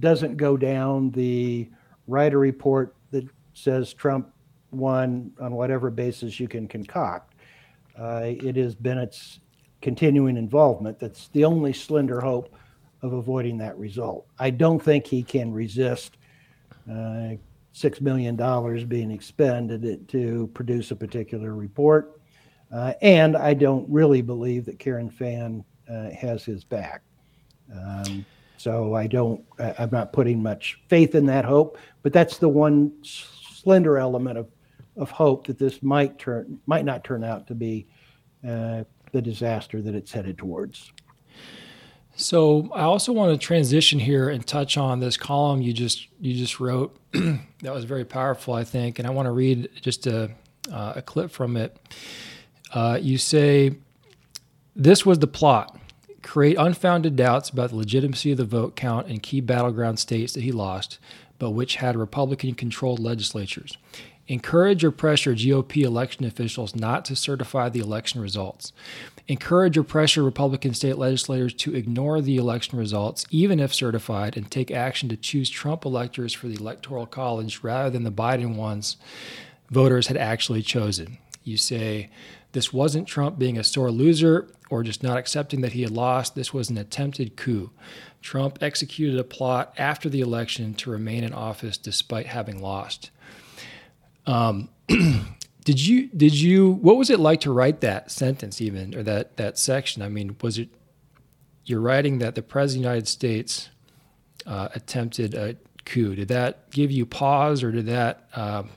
doesn't 0.00 0.36
go 0.36 0.56
down 0.56 1.10
the 1.12 1.70
writer 2.06 2.38
report 2.38 2.94
that 3.12 3.26
says 3.54 3.94
Trump 3.94 4.30
won 4.70 5.32
on 5.40 5.54
whatever 5.54 5.90
basis 5.90 6.38
you 6.38 6.48
can 6.48 6.68
concoct, 6.68 7.34
uh, 7.98 8.22
it 8.24 8.58
is 8.58 8.74
Bennett's 8.74 9.40
continuing 9.80 10.36
involvement 10.36 10.98
that's 10.98 11.28
the 11.28 11.44
only 11.44 11.72
slender 11.72 12.20
hope 12.20 12.54
of 13.02 13.12
avoiding 13.12 13.58
that 13.58 13.76
result. 13.78 14.26
I 14.38 14.50
don't 14.50 14.78
think 14.80 15.06
he 15.06 15.22
can 15.22 15.52
resist 15.52 16.16
uh, 16.90 17.30
six 17.72 18.00
million 18.00 18.36
dollars 18.36 18.84
being 18.84 19.10
expended 19.10 20.08
to 20.08 20.50
produce 20.54 20.90
a 20.90 20.96
particular 20.96 21.54
report, 21.54 22.20
uh, 22.72 22.94
and 23.02 23.36
I 23.36 23.54
don't 23.54 23.88
really 23.88 24.22
believe 24.22 24.64
that 24.66 24.78
Karen 24.78 25.10
Fann 25.10 25.64
uh, 25.88 26.10
has 26.10 26.44
his 26.44 26.64
back. 26.64 27.02
Um, 27.74 28.24
so 28.56 28.94
I 28.94 29.06
don't. 29.06 29.42
I'm 29.58 29.90
not 29.90 30.12
putting 30.12 30.42
much 30.42 30.80
faith 30.88 31.14
in 31.14 31.24
that 31.26 31.44
hope, 31.44 31.78
but 32.02 32.12
that's 32.12 32.36
the 32.36 32.48
one 32.48 32.92
slender 33.02 33.98
element 33.98 34.36
of 34.36 34.48
of 34.96 35.10
hope 35.10 35.46
that 35.46 35.58
this 35.58 35.82
might 35.82 36.18
turn 36.18 36.60
might 36.66 36.84
not 36.84 37.02
turn 37.04 37.24
out 37.24 37.46
to 37.46 37.54
be 37.54 37.86
uh, 38.46 38.84
the 39.12 39.22
disaster 39.22 39.80
that 39.82 39.94
it's 39.94 40.12
headed 40.12 40.36
towards. 40.36 40.92
So 42.20 42.68
I 42.74 42.82
also 42.82 43.12
want 43.12 43.32
to 43.32 43.44
transition 43.44 43.98
here 43.98 44.28
and 44.28 44.46
touch 44.46 44.76
on 44.76 45.00
this 45.00 45.16
column 45.16 45.62
you 45.62 45.72
just 45.72 46.06
you 46.20 46.34
just 46.34 46.60
wrote. 46.60 46.96
that 47.12 47.72
was 47.72 47.84
very 47.84 48.04
powerful, 48.04 48.52
I 48.54 48.62
think, 48.64 48.98
and 48.98 49.08
I 49.08 49.10
want 49.10 49.26
to 49.26 49.32
read 49.32 49.70
just 49.80 50.06
a 50.06 50.30
uh, 50.70 50.92
a 50.96 51.02
clip 51.02 51.30
from 51.30 51.56
it. 51.56 51.76
Uh, 52.74 52.98
you 53.00 53.16
say, 53.16 53.76
"This 54.76 55.06
was 55.06 55.18
the 55.20 55.26
plot: 55.26 55.78
create 56.22 56.56
unfounded 56.58 57.16
doubts 57.16 57.48
about 57.48 57.70
the 57.70 57.76
legitimacy 57.76 58.32
of 58.32 58.36
the 58.36 58.44
vote 58.44 58.76
count 58.76 59.08
in 59.08 59.20
key 59.20 59.40
battleground 59.40 59.98
states 59.98 60.34
that 60.34 60.42
he 60.42 60.52
lost, 60.52 60.98
but 61.38 61.52
which 61.52 61.76
had 61.76 61.96
Republican-controlled 61.96 63.00
legislatures." 63.00 63.78
Encourage 64.30 64.84
or 64.84 64.92
pressure 64.92 65.34
GOP 65.34 65.82
election 65.82 66.24
officials 66.24 66.76
not 66.76 67.04
to 67.04 67.16
certify 67.16 67.68
the 67.68 67.80
election 67.80 68.20
results. 68.20 68.72
Encourage 69.26 69.76
or 69.76 69.82
pressure 69.82 70.22
Republican 70.22 70.72
state 70.72 70.96
legislators 70.96 71.52
to 71.52 71.74
ignore 71.74 72.20
the 72.20 72.36
election 72.36 72.78
results, 72.78 73.26
even 73.32 73.58
if 73.58 73.74
certified, 73.74 74.36
and 74.36 74.48
take 74.48 74.70
action 74.70 75.08
to 75.08 75.16
choose 75.16 75.50
Trump 75.50 75.84
electors 75.84 76.32
for 76.32 76.46
the 76.46 76.54
Electoral 76.54 77.06
College 77.06 77.64
rather 77.64 77.90
than 77.90 78.04
the 78.04 78.12
Biden 78.12 78.54
ones 78.54 78.96
voters 79.68 80.06
had 80.06 80.16
actually 80.16 80.62
chosen. 80.62 81.18
You 81.42 81.56
say, 81.56 82.08
this 82.52 82.72
wasn't 82.72 83.08
Trump 83.08 83.36
being 83.36 83.58
a 83.58 83.64
sore 83.64 83.90
loser 83.90 84.46
or 84.70 84.84
just 84.84 85.02
not 85.02 85.18
accepting 85.18 85.60
that 85.62 85.72
he 85.72 85.82
had 85.82 85.90
lost. 85.90 86.36
This 86.36 86.54
was 86.54 86.70
an 86.70 86.78
attempted 86.78 87.36
coup. 87.36 87.72
Trump 88.22 88.58
executed 88.62 89.18
a 89.18 89.24
plot 89.24 89.74
after 89.76 90.08
the 90.08 90.20
election 90.20 90.74
to 90.74 90.90
remain 90.90 91.24
in 91.24 91.32
office 91.32 91.76
despite 91.76 92.26
having 92.26 92.62
lost. 92.62 93.10
Um, 94.26 94.68
did 95.64 95.86
you 95.86 96.08
did 96.08 96.34
you 96.34 96.72
what 96.72 96.96
was 96.96 97.10
it 97.10 97.20
like 97.20 97.40
to 97.40 97.52
write 97.52 97.80
that 97.80 98.10
sentence 98.10 98.60
even 98.60 98.94
or 98.94 99.02
that 99.02 99.36
that 99.36 99.58
section? 99.58 100.02
I 100.02 100.08
mean, 100.08 100.36
was 100.40 100.58
it 100.58 100.68
you're 101.64 101.80
writing 101.80 102.18
that 102.18 102.34
the 102.34 102.42
president 102.42 102.84
of 102.84 102.90
the 102.90 102.94
United 102.94 103.08
States 103.08 103.68
uh, 104.46 104.68
attempted 104.74 105.34
a 105.34 105.56
coup? 105.84 106.14
Did 106.14 106.28
that 106.28 106.70
give 106.70 106.90
you 106.90 107.06
pause, 107.06 107.62
or 107.62 107.70
did 107.70 107.86
that 107.86 108.28
um, 108.34 108.70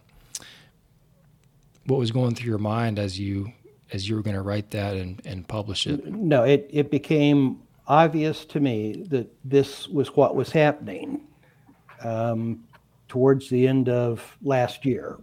what 1.86 1.98
was 1.98 2.12
going 2.12 2.36
through 2.36 2.50
your 2.50 2.60
mind 2.60 3.00
as 3.00 3.20
you 3.20 3.52
as 3.92 4.10
you 4.10 4.16
were 4.16 4.22
going 4.22 4.36
to 4.36 4.42
write 4.42 4.72
that 4.72 4.96
and, 4.96 5.22
and 5.26 5.48
publish 5.48 5.88
it? 5.88 6.06
No, 6.06 6.44
it 6.44 6.70
it 6.72 6.92
became 6.92 7.62
obvious 7.88 8.46
to 8.46 8.60
me 8.60 9.04
that 9.10 9.30
this 9.44 9.88
was 9.88 10.16
what 10.16 10.36
was 10.36 10.52
happening 10.52 11.22
um, 12.02 12.64
towards 13.08 13.50
the 13.50 13.68
end 13.68 13.90
of 13.90 14.38
last 14.42 14.86
year 14.86 15.18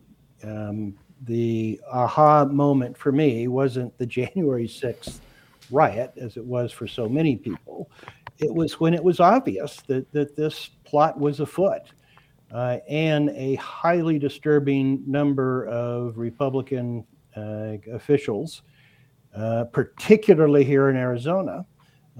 um, 0.45 0.95
the 1.23 1.81
aha 1.91 2.45
moment 2.45 2.97
for 2.97 3.13
me 3.13 3.49
wasn't 3.49 3.97
the 3.99 4.07
January 4.19 4.67
6th 4.67 5.21
riot, 5.71 6.13
as 6.17 6.37
it 6.37 6.45
was 6.45 6.73
for 6.73 6.87
so 6.87 7.09
many 7.09 7.37
people. 7.37 7.91
It 8.39 8.53
was 8.53 8.81
when 8.81 8.95
it 8.95 9.03
was 9.03 9.21
obvious 9.21 9.77
that, 9.87 10.11
that 10.13 10.35
this 10.35 10.71
plot 10.85 11.19
was 11.19 11.41
afoot. 11.41 11.83
Uh, 12.53 12.79
and 12.89 13.31
a 13.31 13.55
highly 13.57 14.19
disturbing 14.19 15.05
number 15.07 15.67
of 15.67 16.19
Republican 16.19 17.05
uh, 17.37 17.75
officials, 17.93 18.63
uh, 19.37 19.65
particularly 19.73 20.65
here 20.65 20.89
in 20.89 20.97
Arizona, 20.97 21.65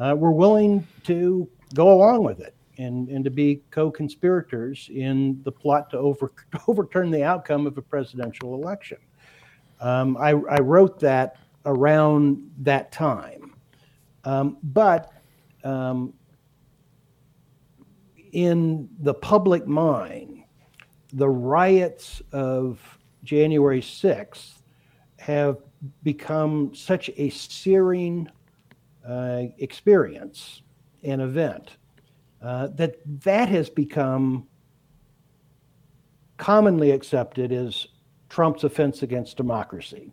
uh, 0.01 0.15
were 0.17 0.31
willing 0.31 0.87
to 1.03 1.49
go 1.75 1.93
along 1.93 2.23
with 2.23 2.39
it 2.39 2.55
and, 2.81 3.09
and 3.09 3.25
to 3.25 3.31
be 3.31 3.63
co-conspirators 3.71 4.89
in 4.93 5.41
the 5.43 5.53
plot 5.53 5.91
to, 5.91 5.99
over, 5.99 6.33
overturn 6.69 7.11
the 7.11 7.23
outcome 7.23 7.67
of 7.67 7.77
a 7.77 7.83
presidential 7.83 8.55
election. 8.55 8.99
Um, 9.81 10.17
I, 10.17 10.31
I, 10.31 10.61
wrote 10.61 11.01
that 11.01 11.37
around 11.65 12.51
that 12.59 12.93
time, 12.93 13.55
um, 14.25 14.59
but 14.63 15.13
um, 15.65 16.13
in 18.33 18.89
the 19.01 19.15
public 19.15 19.67
mind, 19.67 20.45
the 21.15 21.29
riots 21.29 22.21
of 22.33 22.79
January 23.25 23.81
6th 23.81 24.61
have 25.19 25.59
become 26.03 26.75
such 26.75 27.11
a 27.17 27.31
searing 27.31 28.29
uh, 29.07 29.45
experience 29.59 30.61
and 31.03 31.23
event 31.23 31.79
uh, 32.43 32.69
that 32.69 32.97
that 33.23 33.49
has 33.49 33.69
become 33.69 34.47
commonly 36.37 36.91
accepted 36.91 37.53
as 37.53 37.87
Trump's 38.29 38.65
offense 38.65 39.03
against 39.03 39.37
democracy. 39.37 40.13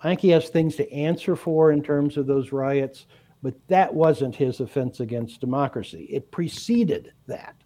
I 0.00 0.08
think 0.08 0.20
he 0.20 0.28
has 0.30 0.48
things 0.48 0.76
to 0.76 0.92
answer 0.92 1.34
for 1.34 1.72
in 1.72 1.82
terms 1.82 2.16
of 2.16 2.26
those 2.26 2.52
riots, 2.52 3.06
but 3.42 3.54
that 3.68 3.92
wasn't 3.92 4.36
his 4.36 4.60
offense 4.60 5.00
against 5.00 5.40
democracy. 5.40 6.06
It 6.10 6.30
preceded 6.30 7.12
that. 7.26 7.56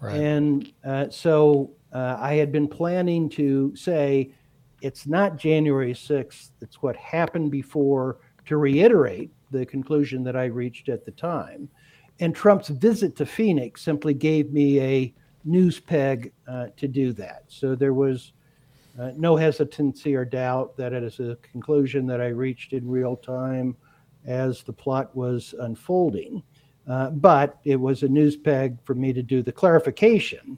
Right. 0.00 0.20
And 0.20 0.72
uh, 0.84 1.08
so 1.10 1.70
uh, 1.92 2.16
I 2.20 2.34
had 2.34 2.52
been 2.52 2.68
planning 2.68 3.28
to 3.30 3.74
say 3.74 4.32
it's 4.82 5.06
not 5.06 5.36
January 5.36 5.94
6th, 5.94 6.50
it's 6.60 6.82
what 6.82 6.96
happened 6.96 7.50
before 7.50 8.18
to 8.46 8.56
reiterate 8.56 9.30
the 9.50 9.64
conclusion 9.64 10.24
that 10.24 10.36
I 10.36 10.46
reached 10.46 10.88
at 10.88 11.04
the 11.04 11.12
time. 11.12 11.68
And 12.22 12.32
Trump's 12.32 12.68
visit 12.68 13.16
to 13.16 13.26
Phoenix 13.26 13.82
simply 13.82 14.14
gave 14.14 14.52
me 14.52 14.80
a 14.80 15.12
news 15.44 15.80
peg 15.80 16.30
uh, 16.46 16.68
to 16.76 16.86
do 16.86 17.12
that. 17.14 17.42
So 17.48 17.74
there 17.74 17.94
was 17.94 18.30
uh, 18.96 19.10
no 19.16 19.34
hesitancy 19.34 20.14
or 20.14 20.24
doubt 20.24 20.76
that 20.76 20.92
it 20.92 21.02
is 21.02 21.18
a 21.18 21.36
conclusion 21.42 22.06
that 22.06 22.20
I 22.20 22.28
reached 22.28 22.74
in 22.74 22.88
real 22.88 23.16
time 23.16 23.76
as 24.24 24.62
the 24.62 24.72
plot 24.72 25.16
was 25.16 25.52
unfolding. 25.58 26.44
Uh, 26.86 27.10
but 27.10 27.58
it 27.64 27.74
was 27.74 28.04
a 28.04 28.08
news 28.08 28.36
peg 28.36 28.78
for 28.84 28.94
me 28.94 29.12
to 29.12 29.22
do 29.24 29.42
the 29.42 29.50
clarification. 29.50 30.56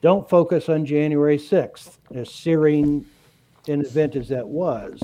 Don't 0.00 0.30
focus 0.30 0.70
on 0.70 0.86
January 0.86 1.36
6th, 1.36 1.98
as 2.14 2.30
searing 2.30 3.04
an 3.68 3.82
event 3.82 4.16
as 4.16 4.30
that 4.30 4.48
was. 4.48 4.98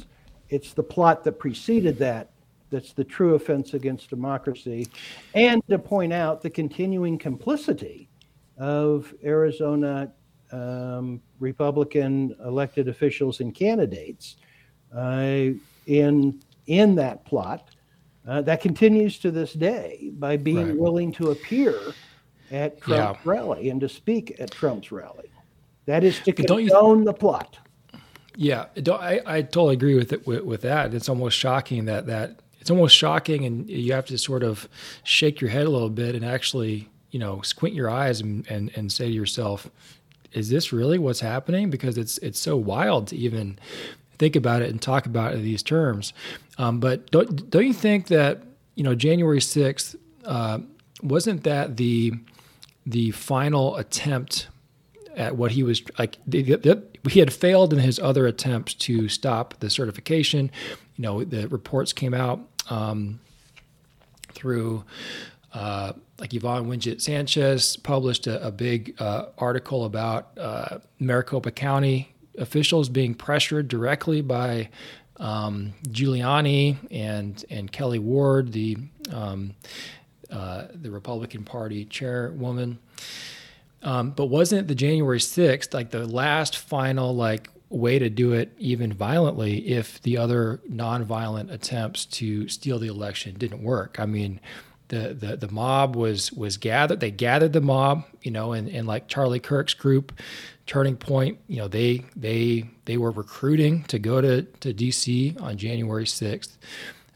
It's 0.49 0.73
the 0.73 0.83
plot 0.83 1.23
that 1.25 1.39
preceded 1.39 1.99
that 1.99 2.31
that's 2.71 2.93
the 2.93 3.05
true 3.05 3.35
offense 3.35 3.75
against 3.75 4.11
democracy, 4.11 4.89
and 5.35 5.63
to 5.69 5.79
point 5.79 6.13
out 6.13 6.43
the 6.43 6.51
continuing 6.51 7.19
complicity 7.19 8.09
of 8.59 9.13
Arizona 9.25 10.13
um, 10.53 11.21
Republican 11.41 12.35
elected 12.45 12.89
officials 12.89 13.41
and 13.41 13.55
candidates 13.55 14.37
uh, 14.95 15.49
in 15.87 16.41
in 16.67 16.95
that 16.97 17.25
plot 17.25 17.71
uh, 18.27 18.43
that 18.43 18.61
continues 18.61 19.19
to 19.19 19.31
this 19.31 19.53
day 19.53 20.11
by 20.15 20.37
being 20.37 20.69
right. 20.69 20.77
willing 20.77 21.13
to 21.13 21.31
appear 21.31 21.79
at 22.51 22.81
Trump's 22.81 23.21
yeah. 23.25 23.31
rally 23.31 23.71
and 23.71 23.81
to 23.81 23.89
speak 23.89 24.37
at 24.41 24.51
Trump's 24.51 24.91
rally. 24.91 25.31
That 25.87 26.03
is 26.03 26.19
to 26.21 26.33
condone 26.33 27.05
the 27.05 27.13
plot. 27.13 27.59
Yeah, 28.37 28.67
I, 28.77 29.21
I 29.25 29.43
totally 29.43 29.75
agree 29.75 29.95
with 29.95 30.13
it 30.13 30.27
with, 30.27 30.43
with 30.43 30.63
that. 30.63 30.93
It's 30.93 31.09
almost 31.09 31.39
shocking 31.39 31.87
that 31.87 32.07
that 32.07 32.41
it's 32.67 32.71
almost 32.73 32.97
shocking, 32.97 33.45
and 33.45 33.71
you 33.71 33.93
have 33.93 34.07
to 34.07 34.19
sort 34.19 34.43
of 34.43 34.69
shake 35.05 35.41
your 35.41 35.51
head 35.51 35.69
a 35.69 35.71
little 35.71 35.89
bit 35.89 36.17
and 36.17 36.25
actually, 36.25 36.89
you 37.13 37.21
know, 37.21 37.41
squint 37.43 37.77
your 37.77 37.89
eyes 37.89 38.21
and, 38.21 38.45
and, 38.51 38.73
and 38.75 38.91
say 38.91 39.07
to 39.07 39.13
yourself, 39.13 39.71
"Is 40.33 40.49
this 40.49 40.73
really 40.73 40.99
what's 40.99 41.21
happening?" 41.21 41.71
Because 41.71 41.97
it's 41.97 42.19
it's 42.19 42.41
so 42.41 42.57
wild 42.57 43.07
to 43.09 43.17
even 43.17 43.57
think 44.19 44.35
about 44.35 44.63
it 44.63 44.71
and 44.71 44.83
talk 44.83 45.07
about 45.07 45.33
it 45.33 45.37
in 45.37 45.45
these 45.45 45.63
terms. 45.63 46.13
Um, 46.59 46.81
but 46.81 47.09
don't 47.13 47.49
don't 47.51 47.69
you 47.69 47.73
think 47.73 48.09
that 48.09 48.43
you 48.75 48.83
know 48.83 48.97
January 48.97 49.41
sixth 49.41 49.95
uh, 50.25 50.59
wasn't 51.05 51.45
that 51.45 51.77
the 51.77 52.15
the 52.85 53.13
final 53.13 53.77
attempt 53.77 54.49
at 55.15 55.37
what 55.37 55.53
he 55.53 55.63
was 55.63 55.85
like? 56.01 56.17
The, 56.27 56.43
the, 56.43 56.83
he 57.09 57.21
had 57.21 57.33
failed 57.33 57.73
in 57.73 57.79
his 57.79 58.01
other 58.01 58.27
attempts 58.27 58.75
to 58.75 59.09
stop 59.09 59.55
the 59.61 59.71
certification. 59.71 60.51
You 60.97 61.03
know, 61.03 61.23
the 61.23 61.47
reports 61.47 61.93
came 61.93 62.13
out 62.13 62.41
um, 62.71 63.21
through 64.33 64.85
uh, 65.53 65.93
like 66.19 66.35
Yvonne 66.35 66.67
Wingett 66.67 67.01
Sanchez 67.01 67.77
published 67.77 68.27
a, 68.27 68.47
a 68.47 68.51
big 68.51 68.95
uh, 69.01 69.27
article 69.39 69.85
about 69.85 70.37
uh, 70.39 70.79
Maricopa 70.99 71.51
County 71.51 72.13
officials 72.39 72.89
being 72.89 73.15
pressured 73.15 73.69
directly 73.69 74.21
by 74.21 74.69
um, 75.19 75.73
Giuliani 75.89 76.77
and 76.91 77.43
and 77.51 77.73
Kelli 77.73 77.99
Ward, 77.99 78.53
the 78.53 78.77
um, 79.13 79.55
uh, 80.31 80.65
the 80.75 80.91
Republican 80.91 81.45
Party 81.45 81.85
chairwoman. 81.85 82.79
Um, 83.83 84.11
but 84.11 84.27
wasn't 84.27 84.69
the 84.69 84.75
January 84.75 85.21
6th 85.21 85.73
like 85.73 85.91
the 85.91 86.07
last 86.07 86.57
final 86.57 87.15
like 87.15 87.51
way 87.69 87.99
to 87.99 88.09
do 88.09 88.33
it 88.33 88.53
even 88.59 88.93
violently 88.93 89.69
if 89.69 90.01
the 90.03 90.17
other 90.17 90.61
nonviolent 90.71 91.51
attempts 91.51 92.05
to 92.05 92.49
steal 92.49 92.79
the 92.79 92.87
election 92.87 93.35
didn't 93.37 93.63
work. 93.63 93.99
I 93.99 94.07
mean, 94.07 94.41
the, 94.89 95.15
the, 95.15 95.37
the 95.37 95.53
mob 95.53 95.97
was 95.97 96.33
was 96.33 96.57
gathered. 96.57 97.01
They 97.01 97.11
gathered 97.11 97.53
the 97.53 97.61
mob, 97.61 98.05
you 98.23 98.31
know, 98.31 98.53
and, 98.53 98.69
and 98.69 98.87
like 98.87 99.09
Charlie 99.09 99.41
Kirk's 99.41 99.75
group, 99.75 100.13
Turning 100.67 100.97
Point, 100.97 101.39
you 101.49 101.57
know, 101.57 101.67
they 101.67 102.05
they 102.15 102.69
they 102.85 102.97
were 102.97 103.11
recruiting 103.11 103.83
to 103.85 103.99
go 103.99 104.21
to 104.21 104.43
to 104.43 104.73
DC 104.73 105.41
on 105.43 105.57
January 105.57 106.07
sixth. 106.07 106.57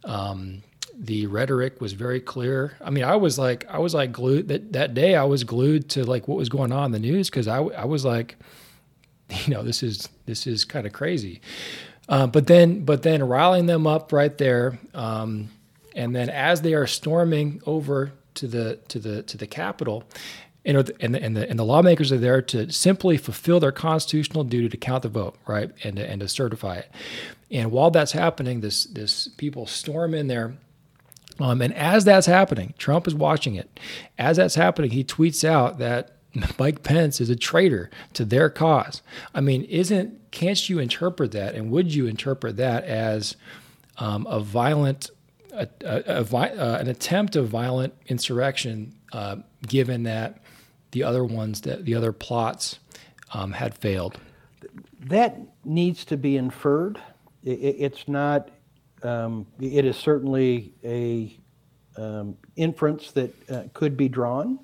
Um, 0.02 0.62
the 0.98 1.26
rhetoric 1.28 1.80
was 1.80 1.92
very 1.92 2.20
clear. 2.20 2.76
I 2.80 2.90
mean, 2.90 3.04
I 3.04 3.16
was 3.16 3.38
like 3.38 3.66
I 3.70 3.78
was 3.78 3.94
like 3.94 4.10
glued 4.10 4.48
that 4.48 4.72
that 4.72 4.94
day. 4.94 5.14
I 5.14 5.24
was 5.24 5.44
glued 5.44 5.88
to 5.90 6.04
like 6.04 6.26
what 6.26 6.38
was 6.38 6.48
going 6.48 6.72
on 6.72 6.86
in 6.86 6.92
the 6.92 6.98
news 6.98 7.30
because 7.30 7.46
I 7.46 7.58
I 7.58 7.84
was 7.84 8.04
like 8.04 8.36
you 9.46 9.54
know, 9.54 9.62
this 9.62 9.82
is 9.82 10.08
this 10.26 10.46
is 10.46 10.64
kind 10.64 10.86
of 10.86 10.92
crazy. 10.92 11.40
Uh, 12.08 12.26
but 12.26 12.48
then, 12.48 12.84
but 12.84 13.02
then 13.02 13.22
rallying 13.22 13.66
them 13.66 13.86
up 13.86 14.12
right 14.12 14.36
there, 14.36 14.78
um, 14.94 15.48
and 15.94 16.14
then 16.14 16.28
as 16.28 16.62
they 16.62 16.74
are 16.74 16.86
storming 16.86 17.62
over 17.66 18.12
to 18.34 18.48
the 18.48 18.80
to 18.88 18.98
the 18.98 19.22
to 19.22 19.36
the 19.36 19.46
Capitol, 19.46 20.02
and, 20.64 20.76
and, 21.00 21.14
the, 21.14 21.22
and, 21.22 21.36
the, 21.36 21.48
and 21.48 21.58
the 21.58 21.64
lawmakers 21.64 22.12
are 22.12 22.18
there 22.18 22.42
to 22.42 22.70
simply 22.70 23.16
fulfill 23.16 23.60
their 23.60 23.72
constitutional 23.72 24.44
duty 24.44 24.68
to 24.68 24.76
count 24.76 25.04
the 25.04 25.08
vote, 25.08 25.36
right, 25.46 25.70
and 25.84 25.96
to, 25.96 26.08
and 26.08 26.20
to 26.20 26.28
certify 26.28 26.76
it. 26.76 26.90
And 27.50 27.70
while 27.70 27.90
that's 27.90 28.12
happening, 28.12 28.60
this 28.60 28.84
this 28.84 29.28
people 29.28 29.66
storm 29.66 30.14
in 30.14 30.26
there. 30.26 30.56
Um, 31.38 31.62
and 31.62 31.72
as 31.74 32.04
that's 32.04 32.26
happening, 32.26 32.74
Trump 32.76 33.06
is 33.06 33.14
watching 33.14 33.54
it. 33.54 33.80
As 34.18 34.36
that's 34.36 34.56
happening, 34.56 34.90
he 34.90 35.04
tweets 35.04 35.42
out 35.42 35.78
that 35.78 36.16
Mike 36.58 36.82
Pence 36.82 37.20
is 37.20 37.30
a 37.30 37.36
traitor 37.36 37.90
to 38.14 38.24
their 38.24 38.50
cause. 38.50 39.02
I 39.34 39.40
mean, 39.40 39.64
isn't 39.64 40.30
can't 40.30 40.68
you 40.68 40.78
interpret 40.78 41.32
that, 41.32 41.54
and 41.54 41.70
would 41.70 41.94
you 41.94 42.06
interpret 42.06 42.56
that 42.56 42.84
as 42.84 43.36
um, 43.98 44.26
a 44.28 44.40
violent, 44.40 45.10
a, 45.52 45.68
a, 45.84 46.22
a, 46.22 46.36
uh, 46.36 46.78
an 46.80 46.88
attempt 46.88 47.36
of 47.36 47.48
violent 47.48 47.94
insurrection, 48.06 48.94
uh, 49.12 49.36
given 49.66 50.04
that 50.04 50.40
the 50.92 51.02
other 51.02 51.24
ones, 51.24 51.62
that 51.62 51.84
the 51.84 51.94
other 51.94 52.12
plots, 52.12 52.78
um, 53.34 53.52
had 53.52 53.74
failed? 53.74 54.18
That 55.00 55.38
needs 55.64 56.04
to 56.06 56.16
be 56.16 56.36
inferred. 56.36 57.00
It, 57.42 57.50
it's 57.50 58.06
not. 58.08 58.50
Um, 59.02 59.46
it 59.58 59.86
is 59.86 59.96
certainly 59.96 60.74
a 60.84 61.34
um, 61.96 62.36
inference 62.56 63.12
that 63.12 63.50
uh, 63.50 63.62
could 63.72 63.96
be 63.96 64.08
drawn, 64.08 64.58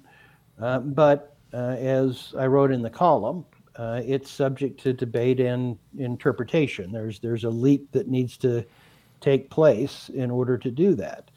uh, 0.61 0.79
but 0.81 1.36
as 1.57 2.35
I 2.39 2.47
wrote 2.47 2.73
in 2.73 2.83
the 2.83 2.91
column, 2.91 3.45
uh, 3.77 4.01
it's 4.05 4.31
subject 4.31 4.81
to 4.81 4.93
debate 4.93 5.41
and 5.41 5.79
interpretation. 5.99 6.93
There's 6.93 7.19
there's 7.19 7.45
a 7.45 7.51
leap 7.51 7.93
that 7.93 8.09
needs 8.09 8.37
to 8.39 8.65
take 9.21 9.51
place 9.51 10.09
in 10.09 10.31
order 10.31 10.59
to 10.59 10.71
do 10.71 10.95
that. 10.95 11.31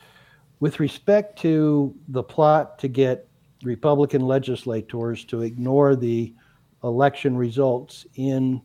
With 0.59 0.79
respect 0.79 1.39
to 1.39 1.95
the 2.09 2.23
plot 2.23 2.79
to 2.79 2.87
get 2.87 3.27
Republican 3.63 4.21
legislators 4.21 5.25
to 5.25 5.41
ignore 5.41 5.95
the 5.95 6.33
election 6.83 7.35
results 7.35 8.05
in 8.15 8.61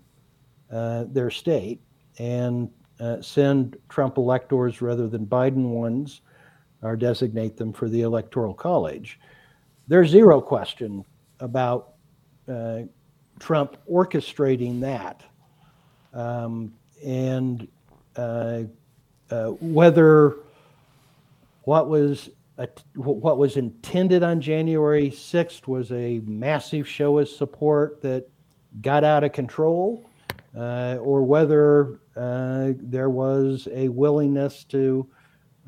uh, 0.71 1.05
their 1.09 1.31
state 1.31 1.81
and 2.19 2.71
uh, 3.01 3.21
send 3.21 3.77
Trump 3.89 4.19
electors 4.19 4.81
rather 4.81 5.09
than 5.09 5.27
Biden 5.27 5.71
ones, 5.71 6.21
or 6.83 6.97
designate 6.97 7.57
them 7.57 7.73
for 7.73 7.89
the 7.89 8.03
Electoral 8.03 8.55
College, 8.55 9.19
there's 9.89 10.11
zero 10.11 10.41
question 10.41 11.05
about 11.41 11.95
uh, 12.49 12.83
Trump 13.39 13.77
orchestrating 13.91 14.81
that, 14.81 15.23
um, 16.13 16.73
and 17.05 17.69
uh, 18.17 18.63
uh, 19.31 19.49
whether 19.61 20.37
what 21.63 21.89
was 21.89 22.31
what 22.95 23.37
was 23.37 23.57
intended 23.57 24.23
on 24.23 24.41
January 24.41 25.11
6th 25.11 25.67
was 25.67 25.91
a 25.91 26.21
massive 26.25 26.87
show 26.87 27.19
of 27.19 27.29
support 27.29 28.01
that 28.03 28.29
got 28.81 29.03
out 29.03 29.25
of 29.25 29.33
control, 29.33 30.09
uh, 30.57 30.97
or 31.01 31.25
whether 31.25 31.99
uh, 32.17 32.71
there 32.77 33.11
was 33.11 33.67
a 33.73 33.89
willingness 33.89 34.63
to 34.65 35.05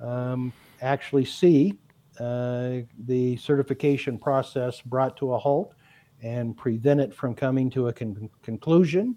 um, 0.00 0.52
actually 0.80 1.24
see 1.24 1.76
uh, 2.20 2.78
the 3.06 3.36
certification 3.36 4.18
process 4.18 4.80
brought 4.80 5.16
to 5.18 5.32
a 5.32 5.38
halt 5.38 5.74
and 6.22 6.56
prevent 6.56 7.00
it 7.00 7.14
from 7.14 7.34
coming 7.34 7.70
to 7.70 7.88
a 7.88 7.92
con- 7.92 8.30
conclusion. 8.42 9.16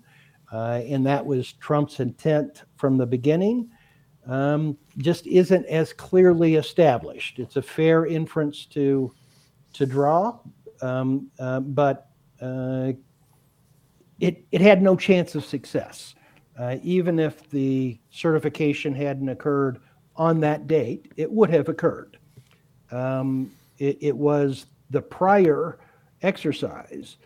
Uh, 0.51 0.81
and 0.85 1.05
that 1.05 1.25
was 1.25 1.53
Trump's 1.53 1.99
intent 1.99 2.63
from 2.75 2.97
the 2.97 3.05
beginning. 3.05 3.69
Um, 4.25 4.77
just 4.97 5.25
isn't 5.27 5.65
as 5.67 5.93
clearly 5.93 6.55
established. 6.55 7.39
It's 7.39 7.55
a 7.55 7.61
fair 7.61 8.05
inference 8.05 8.65
to 8.67 9.11
to 9.73 9.85
draw, 9.85 10.39
um, 10.81 11.29
uh, 11.39 11.61
but 11.61 12.09
uh, 12.41 12.93
it 14.19 14.43
it 14.51 14.61
had 14.61 14.81
no 14.81 14.95
chance 14.95 15.35
of 15.35 15.45
success. 15.45 16.15
Uh, 16.59 16.77
even 16.83 17.19
if 17.19 17.49
the 17.49 17.97
certification 18.11 18.93
hadn't 18.93 19.29
occurred 19.29 19.79
on 20.15 20.41
that 20.41 20.67
date, 20.67 21.11
it 21.15 21.31
would 21.31 21.49
have 21.49 21.69
occurred. 21.69 22.18
Um, 22.91 23.51
it, 23.77 23.97
it 24.01 24.15
was 24.15 24.65
the 24.89 25.01
prior 25.01 25.79
exercise 26.21 27.17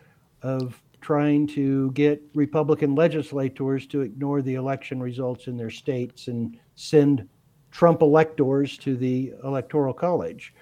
of 0.42 0.80
trying 1.00 1.46
to 1.46 1.90
get 1.92 2.22
Republican 2.34 2.94
legislators 2.94 3.86
to 3.86 4.00
ignore 4.00 4.40
the 4.40 4.54
election 4.54 5.02
results 5.02 5.48
in 5.48 5.56
their 5.56 5.70
states 5.70 6.28
and 6.28 6.58
send 6.76 7.28
Trump 7.70 8.02
electors 8.02 8.78
to 8.78 8.96
the 8.96 9.34
Electoral 9.42 9.92
College. 9.92 10.54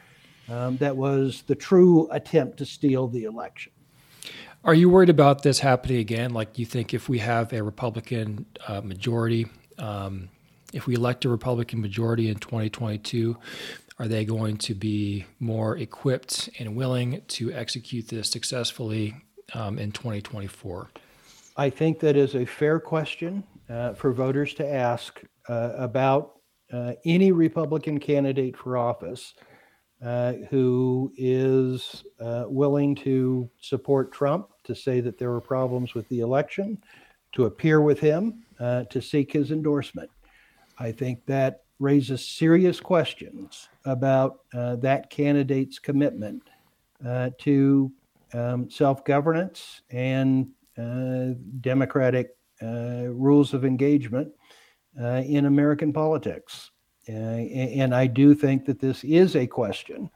Um, 0.49 0.77
that 0.79 0.97
was 0.97 1.45
the 1.47 1.55
true 1.55 2.09
attempt 2.11 2.57
to 2.59 2.67
steal 2.67 3.07
the 3.07 3.25
election. 3.25 3.71
Are 4.65 4.75
you 4.75 4.89
worried 4.89 5.11
about 5.11 5.43
this 5.43 5.61
happening 5.61 5.99
again? 5.99 6.33
Like, 6.33 6.59
you 6.59 6.67
think 6.67 6.95
if 6.95 7.09
we 7.09 7.19
have 7.19 7.53
a 7.53 7.63
Republican 7.63 8.47
uh, 8.67 8.81
majority, 8.81 9.47
um, 9.79 10.29
if 10.73 10.87
we 10.87 10.95
elect 10.95 11.25
a 11.25 11.29
Republican 11.29 11.81
majority 11.81 12.29
in 12.29 12.37
2022, 12.37 13.37
are 14.03 14.09
they 14.09 14.25
going 14.25 14.57
to 14.57 14.75
be 14.75 15.25
more 15.39 15.79
equipped 15.79 16.51
and 16.59 16.75
willing 16.75 17.23
to 17.29 17.53
execute 17.53 18.09
this 18.09 18.29
successfully 18.29 19.15
um, 19.55 19.79
in 19.79 19.93
2024? 19.93 20.91
I 21.57 21.71
think 21.71 22.01
that 22.01 22.17
is 22.17 22.35
a 22.35 22.45
fair 22.45 22.81
question 22.81 23.45
uh, 23.71 23.93
for 23.93 24.13
voters 24.13 24.55
to 24.55 24.69
ask 24.69 25.23
uh, 25.49 25.75
about 25.77 26.41
uh, 26.73 26.95
any 27.05 27.31
Republican 27.31 28.01
candidate 28.01 28.57
for 28.57 28.77
office 28.77 29.35
uh, 30.05 30.33
who 30.51 31.13
is 31.17 32.03
uh, 32.19 32.47
willing 32.49 32.97
to 32.97 33.49
support 33.61 34.11
Trump, 34.11 34.49
to 34.65 34.75
say 34.75 35.01
that 35.01 35.17
there 35.17 35.31
were 35.31 35.41
problems 35.41 35.95
with 35.95 36.09
the 36.09 36.19
election, 36.19 36.77
to 37.31 37.45
appear 37.45 37.81
with 37.81 38.01
him, 38.01 38.43
uh, 38.59 38.83
to 38.85 39.01
seek 39.01 39.33
his 39.33 39.53
endorsement. 39.53 40.11
I 40.77 40.91
think 40.91 41.25
that 41.27 41.63
raises 41.83 42.27
serious 42.27 42.81
questions 42.81 43.69
about 43.85 44.41
uh, 44.55 44.77
that 44.77 45.11
candidate's 45.11 45.79
commitment 45.79 46.43
uh, 47.07 47.31
to 47.39 47.93
um, 48.33 48.71
self 48.71 49.05
governance 49.05 49.83
and 49.91 50.49
uh, 50.79 51.35
democratic 51.61 52.37
rules 52.63 53.55
of 53.55 53.65
engagement 53.65 54.31
in 54.97 55.47
American 55.47 55.93
politics. 55.93 56.71
Uh, 57.09 57.13
and 57.13 57.93
I 57.93 58.07
do 58.07 58.35
think 58.35 58.65
that 58.67 58.79
this 58.79 59.03
is 59.03 59.35
a 59.35 59.49
question 59.49 60.09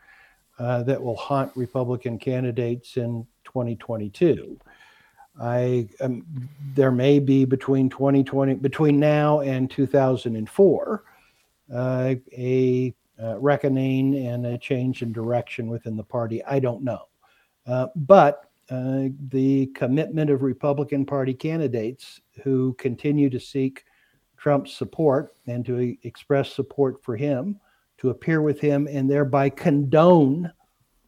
uh, 0.60 0.84
that 0.84 1.02
will 1.02 1.16
haunt 1.16 1.50
Republican 1.56 2.18
candidates 2.18 2.96
in 2.96 3.26
2022. 3.44 4.58
I 5.40 5.88
um, 6.00 6.24
there 6.74 6.92
may 6.92 7.18
be 7.18 7.44
between 7.44 7.90
2020 7.90 8.54
between 8.54 8.98
now 8.98 9.40
and 9.40 9.70
2004 9.70 11.04
uh, 11.04 11.15
a 11.72 12.94
uh, 13.22 13.38
reckoning 13.38 14.26
and 14.26 14.46
a 14.46 14.58
change 14.58 15.02
in 15.02 15.12
direction 15.12 15.68
within 15.68 15.96
the 15.96 16.04
party. 16.04 16.44
I 16.44 16.58
don't 16.58 16.82
know, 16.82 17.08
uh, 17.66 17.86
but 17.96 18.50
uh, 18.68 19.08
the 19.28 19.66
commitment 19.74 20.30
of 20.30 20.42
Republican 20.42 21.06
Party 21.06 21.32
candidates 21.32 22.20
who 22.42 22.74
continue 22.74 23.30
to 23.30 23.38
seek 23.38 23.84
Trump's 24.36 24.72
support 24.72 25.34
and 25.46 25.64
to 25.66 25.96
express 26.02 26.52
support 26.52 27.02
for 27.02 27.16
him, 27.16 27.58
to 27.98 28.10
appear 28.10 28.42
with 28.42 28.60
him, 28.60 28.88
and 28.90 29.10
thereby 29.10 29.48
condone 29.48 30.52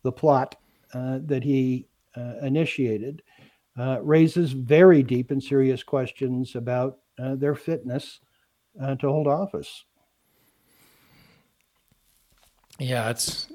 the 0.03 0.12
plot 0.12 0.57
uh, 0.94 1.18
that 1.25 1.42
he 1.42 1.87
uh, 2.16 2.35
initiated, 2.42 3.23
uh, 3.79 4.01
raises 4.03 4.53
very 4.53 5.03
deep 5.03 5.31
and 5.31 5.42
serious 5.42 5.83
questions 5.83 6.55
about 6.55 6.99
uh, 7.18 7.35
their 7.35 7.55
fitness 7.55 8.21
uh, 8.81 8.94
to 8.97 9.09
hold 9.09 9.27
office. 9.27 9.85
Yeah, 12.78 13.10
it's 13.10 13.46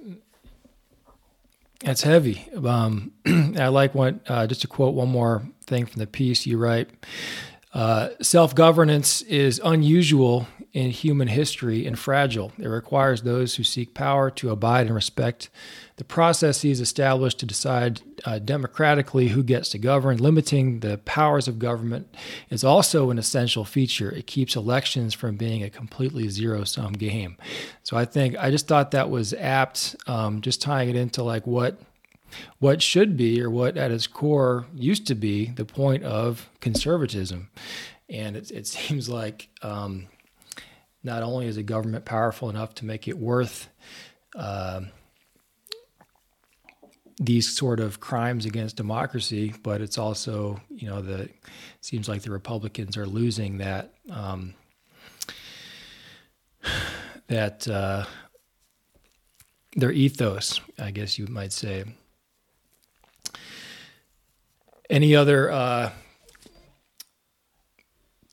it's 1.83 2.01
heavy. 2.03 2.47
Um, 2.65 3.11
I 3.57 3.67
like 3.67 3.95
what 3.95 4.19
uh, 4.27 4.47
just 4.47 4.61
to 4.61 4.67
quote 4.67 4.93
one 4.93 5.09
more 5.09 5.43
thing 5.65 5.85
from 5.85 5.99
the 5.99 6.07
piece 6.07 6.45
you 6.45 6.57
write. 6.57 6.89
Uh, 7.73 8.09
Self 8.21 8.53
governance 8.55 9.21
is 9.23 9.59
unusual 9.63 10.47
in 10.73 10.89
human 10.89 11.27
history 11.27 11.85
and 11.85 11.97
fragile. 11.97 12.51
It 12.57 12.67
requires 12.67 13.21
those 13.21 13.55
who 13.55 13.63
seek 13.63 13.93
power 13.93 14.31
to 14.31 14.49
abide 14.49 14.87
and 14.87 14.95
respect 14.95 15.49
the 15.97 16.03
processes 16.03 16.81
established 16.81 17.37
to 17.39 17.45
decide 17.45 18.01
uh, 18.25 18.39
democratically 18.39 19.27
who 19.27 19.43
gets 19.43 19.69
to 19.69 19.77
govern. 19.77 20.17
Limiting 20.17 20.79
the 20.79 20.97
powers 20.99 21.47
of 21.47 21.59
government 21.59 22.07
is 22.49 22.63
also 22.63 23.11
an 23.11 23.19
essential 23.19 23.63
feature. 23.63 24.09
It 24.09 24.25
keeps 24.25 24.55
elections 24.55 25.13
from 25.13 25.37
being 25.37 25.61
a 25.61 25.69
completely 25.69 26.27
zero 26.29 26.63
sum 26.63 26.93
game. 26.93 27.37
So 27.83 27.95
I 27.95 28.05
think 28.05 28.35
I 28.39 28.49
just 28.49 28.67
thought 28.67 28.89
that 28.91 29.11
was 29.11 29.35
apt, 29.35 29.95
um, 30.07 30.41
just 30.41 30.59
tying 30.59 30.89
it 30.89 30.95
into 30.95 31.21
like 31.21 31.45
what 31.45 31.79
what 32.57 32.81
should 32.81 33.15
be 33.15 33.39
or 33.43 33.51
what 33.51 33.77
at 33.77 33.91
its 33.91 34.07
core 34.07 34.65
used 34.73 35.05
to 35.05 35.13
be 35.13 35.51
the 35.51 35.65
point 35.65 36.03
of 36.03 36.49
conservatism. 36.61 37.51
And 38.09 38.35
it, 38.35 38.49
it 38.49 38.65
seems 38.65 39.07
like 39.07 39.49
um, 39.61 40.07
not 41.03 41.23
only 41.23 41.47
is 41.47 41.55
the 41.55 41.63
government 41.63 42.05
powerful 42.05 42.49
enough 42.49 42.75
to 42.75 42.85
make 42.85 43.07
it 43.07 43.17
worth 43.17 43.69
uh, 44.35 44.81
these 47.19 47.49
sort 47.49 47.79
of 47.79 47.99
crimes 47.99 48.45
against 48.45 48.75
democracy, 48.75 49.53
but 49.63 49.81
it's 49.81 49.97
also, 49.97 50.59
you 50.69 50.89
know, 50.89 51.01
the 51.01 51.29
seems 51.81 52.07
like 52.07 52.21
the 52.21 52.31
Republicans 52.31 52.97
are 52.97 53.05
losing 53.05 53.57
that 53.59 53.93
um, 54.09 54.53
that 57.27 57.67
uh, 57.67 58.05
their 59.75 59.91
ethos, 59.91 60.59
I 60.79 60.91
guess 60.91 61.19
you 61.19 61.27
might 61.27 61.51
say. 61.51 61.83
Any 64.89 65.15
other 65.15 65.51
uh, 65.51 65.91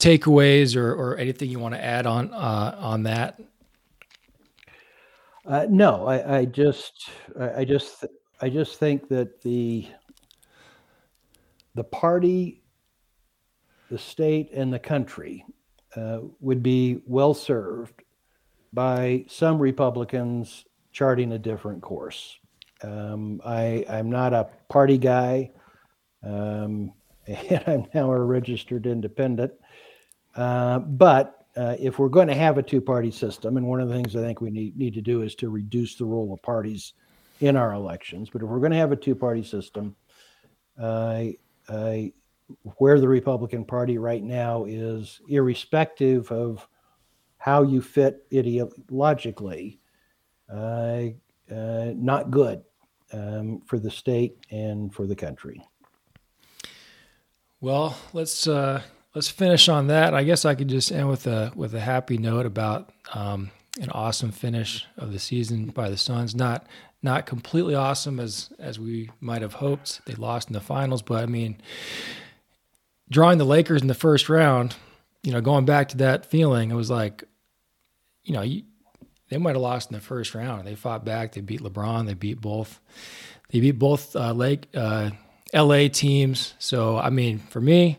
takeaways 0.00 0.76
or, 0.76 0.92
or 0.92 1.16
anything 1.18 1.50
you 1.50 1.58
want 1.58 1.74
to 1.74 1.84
add 1.84 2.06
on 2.06 2.32
uh, 2.32 2.76
on 2.78 3.04
that? 3.04 3.40
Uh, 5.46 5.66
no, 5.68 6.06
I, 6.06 6.38
I, 6.38 6.44
just 6.44 7.10
I 7.38 7.64
just 7.64 8.04
I 8.40 8.48
just 8.48 8.78
think 8.78 9.08
that 9.08 9.40
the 9.42 9.86
the 11.74 11.84
party, 11.84 12.62
the 13.90 13.98
state, 13.98 14.50
and 14.52 14.72
the 14.72 14.78
country 14.78 15.44
uh, 15.96 16.20
would 16.40 16.62
be 16.62 17.02
well 17.06 17.34
served 17.34 18.02
by 18.72 19.24
some 19.28 19.58
Republicans 19.58 20.64
charting 20.92 21.32
a 21.32 21.38
different 21.38 21.80
course. 21.82 22.38
Um, 22.82 23.40
I, 23.44 23.84
I'm 23.88 24.10
not 24.10 24.32
a 24.32 24.48
party 24.68 24.98
guy. 24.98 25.50
Um, 26.24 26.92
and 27.26 27.62
I'm 27.66 27.86
now 27.94 28.10
a 28.10 28.20
registered 28.20 28.86
independent. 28.86 29.52
Uh, 30.36 30.78
but 30.78 31.46
uh, 31.56 31.76
if 31.78 31.98
we're 31.98 32.08
going 32.08 32.28
to 32.28 32.34
have 32.34 32.58
a 32.58 32.62
two 32.62 32.80
party 32.80 33.10
system, 33.10 33.56
and 33.56 33.66
one 33.66 33.80
of 33.80 33.88
the 33.88 33.94
things 33.94 34.14
I 34.14 34.20
think 34.20 34.40
we 34.40 34.50
need, 34.50 34.76
need 34.76 34.94
to 34.94 35.02
do 35.02 35.22
is 35.22 35.34
to 35.36 35.50
reduce 35.50 35.96
the 35.96 36.04
role 36.04 36.32
of 36.32 36.42
parties 36.42 36.94
in 37.40 37.56
our 37.56 37.72
elections. 37.72 38.30
But 38.30 38.42
if 38.42 38.48
we're 38.48 38.60
going 38.60 38.72
to 38.72 38.78
have 38.78 38.92
a 38.92 38.96
two 38.96 39.14
party 39.14 39.42
system, 39.42 39.96
uh, 40.78 41.24
where 42.78 42.98
the 43.00 43.08
Republican 43.08 43.64
Party 43.64 43.98
right 43.98 44.22
now 44.22 44.64
is, 44.64 45.20
irrespective 45.28 46.30
of 46.32 46.66
how 47.38 47.62
you 47.62 47.80
fit 47.80 48.28
ideologically, 48.30 49.78
uh, 50.52 51.08
not 51.48 52.30
good 52.30 52.62
um, 53.12 53.60
for 53.66 53.78
the 53.78 53.90
state 53.90 54.36
and 54.50 54.92
for 54.94 55.06
the 55.06 55.16
country. 55.16 55.62
Well, 57.60 57.96
let's 58.12 58.46
uh, 58.46 58.82
let's 59.14 59.28
finish 59.28 59.68
on 59.68 59.88
that. 59.88 60.14
I 60.14 60.24
guess 60.24 60.44
I 60.44 60.54
could 60.54 60.68
just 60.68 60.92
end 60.92 61.08
with 61.08 61.26
a 61.26 61.52
with 61.54 61.74
a 61.74 61.80
happy 61.80 62.18
note 62.18 62.46
about 62.46 62.90
um, 63.14 63.50
an 63.80 63.90
awesome 63.90 64.32
finish 64.32 64.86
of 64.96 65.12
the 65.12 65.18
season 65.18 65.66
by 65.66 65.90
the 65.90 65.96
Suns. 65.96 66.34
Not 66.34 66.66
not 67.02 67.26
completely 67.26 67.74
awesome 67.74 68.20
as 68.20 68.50
as 68.58 68.78
we 68.78 69.10
might 69.20 69.42
have 69.42 69.54
hoped. 69.54 70.00
They 70.06 70.14
lost 70.14 70.48
in 70.48 70.54
the 70.54 70.60
finals, 70.60 71.02
but 71.02 71.22
I 71.22 71.26
mean, 71.26 71.60
drawing 73.10 73.38
the 73.38 73.44
Lakers 73.44 73.82
in 73.82 73.88
the 73.88 73.94
first 73.94 74.28
round, 74.28 74.76
you 75.22 75.32
know, 75.32 75.40
going 75.40 75.64
back 75.64 75.88
to 75.90 75.98
that 75.98 76.26
feeling, 76.26 76.70
it 76.70 76.76
was 76.76 76.90
like, 76.90 77.24
you 78.24 78.32
know, 78.32 78.42
you, 78.42 78.62
they 79.28 79.38
might 79.38 79.54
have 79.54 79.62
lost 79.62 79.90
in 79.90 79.94
the 79.94 80.00
first 80.00 80.34
round. 80.34 80.66
They 80.66 80.74
fought 80.74 81.04
back. 81.04 81.32
They 81.32 81.40
beat 81.40 81.60
LeBron. 81.60 82.06
They 82.06 82.14
beat 82.14 82.40
both. 82.40 82.80
They 83.50 83.60
beat 83.60 83.78
both 83.78 84.14
uh, 84.14 84.32
Lake 84.32 84.66
uh, 84.74 85.10
LA 85.54 85.88
teams. 85.88 86.54
So 86.58 86.98
I 86.98 87.10
mean, 87.10 87.38
for 87.38 87.60
me, 87.60 87.98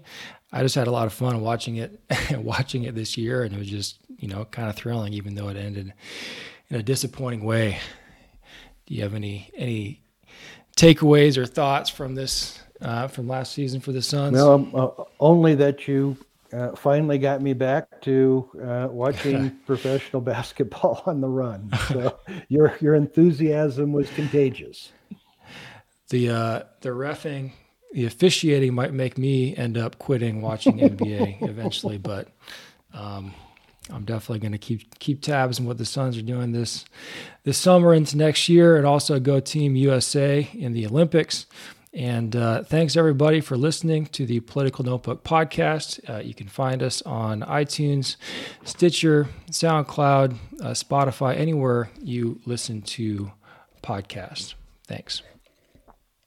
I 0.52 0.62
just 0.64 0.76
had 0.76 0.88
a 0.88 0.92
lot 0.92 1.08
of 1.08 1.14
fun 1.14 1.42
watching 1.42 1.78
it, 1.78 2.00
watching 2.32 2.84
it 2.84 2.96
this 2.96 3.18
year, 3.18 3.44
and 3.44 3.54
it 3.54 3.58
was 3.58 3.70
just 3.70 4.00
you 4.18 4.28
know 4.28 4.46
kind 4.46 4.70
of 4.70 4.76
thrilling, 4.76 5.14
even 5.14 5.36
though 5.36 5.50
it 5.50 5.58
ended 5.58 5.94
in 6.70 6.76
a 6.76 6.84
disappointing 6.84 7.44
way. 7.44 7.80
Do 8.86 8.96
you 8.96 9.04
have 9.04 9.14
any 9.14 9.52
any 9.56 10.02
takeaways 10.76 11.38
or 11.38 11.46
thoughts 11.46 11.90
from 11.90 12.16
this 12.16 12.60
uh, 12.82 13.08
from 13.08 13.28
last 13.28 13.54
season 13.54 13.80
for 13.80 13.92
the 13.92 14.02
Suns? 14.02 14.34
No, 14.34 14.70
uh, 14.74 15.04
only 15.20 15.56
that 15.56 15.88
you 15.88 16.18
uh, 16.54 16.76
finally 16.76 17.18
got 17.18 17.42
me 17.42 17.54
back 17.54 18.02
to 18.02 18.50
uh, 18.62 18.88
watching 18.92 19.52
professional 19.66 20.22
basketball 20.22 21.02
on 21.06 21.22
the 21.22 21.28
run. 21.30 21.72
So 21.88 22.20
your 22.50 22.76
your 22.82 22.96
enthusiasm 22.96 23.92
was 23.92 24.10
contagious. 24.12 24.92
The 26.10 26.30
uh, 26.30 26.64
the 26.82 26.90
refing, 26.90 27.54
the 27.94 28.06
officiating 28.06 28.74
might 28.74 28.94
make 28.94 29.18
me 29.18 29.56
end 29.56 29.78
up 29.78 30.00
quitting 30.00 30.42
watching 30.42 30.78
NBA 30.80 31.48
eventually, 31.48 31.98
but 31.98 32.30
um, 32.94 33.34
I'm 33.90 34.06
definitely 34.06 34.40
going 34.40 34.54
to 34.54 34.58
keep 34.58 35.00
keep 35.00 35.22
tabs 35.22 35.60
on 35.60 35.66
what 35.66 35.78
the 35.78 35.86
Suns 35.86 36.18
are 36.18 36.22
doing 36.22 36.52
this 36.52 36.86
this 37.44 37.58
summer 37.58 37.94
into 37.94 38.18
next 38.18 38.48
year, 38.50 38.78
and 38.78 38.86
also 38.86 39.20
go 39.20 39.40
Team 39.40 39.76
USA 39.76 40.48
in 40.54 40.74
the 40.74 40.86
Olympics. 40.86 41.46
And 41.94 42.36
uh, 42.38 42.64
thanks 42.64 42.96
everybody 42.96 43.42
for 43.42 43.58
listening 43.58 44.06
to 44.08 44.26
the 44.26 44.40
Political 44.40 44.86
Notebook 44.86 45.26
podcast. 45.26 46.10
Uh, 46.10 46.22
you 46.22 46.34
can 46.34 46.48
find 46.48 46.82
us 46.82 47.02
on 47.02 47.42
iTunes, 47.42 48.16
Stitcher, 48.64 49.28
SoundCloud, 49.50 50.38
uh, 50.62 50.68
Spotify, 50.70 51.36
anywhere 51.36 51.90
you 52.02 52.40
listen 52.46 52.82
to 52.84 53.34
podcasts. 53.84 54.54
Thanks. 54.88 55.22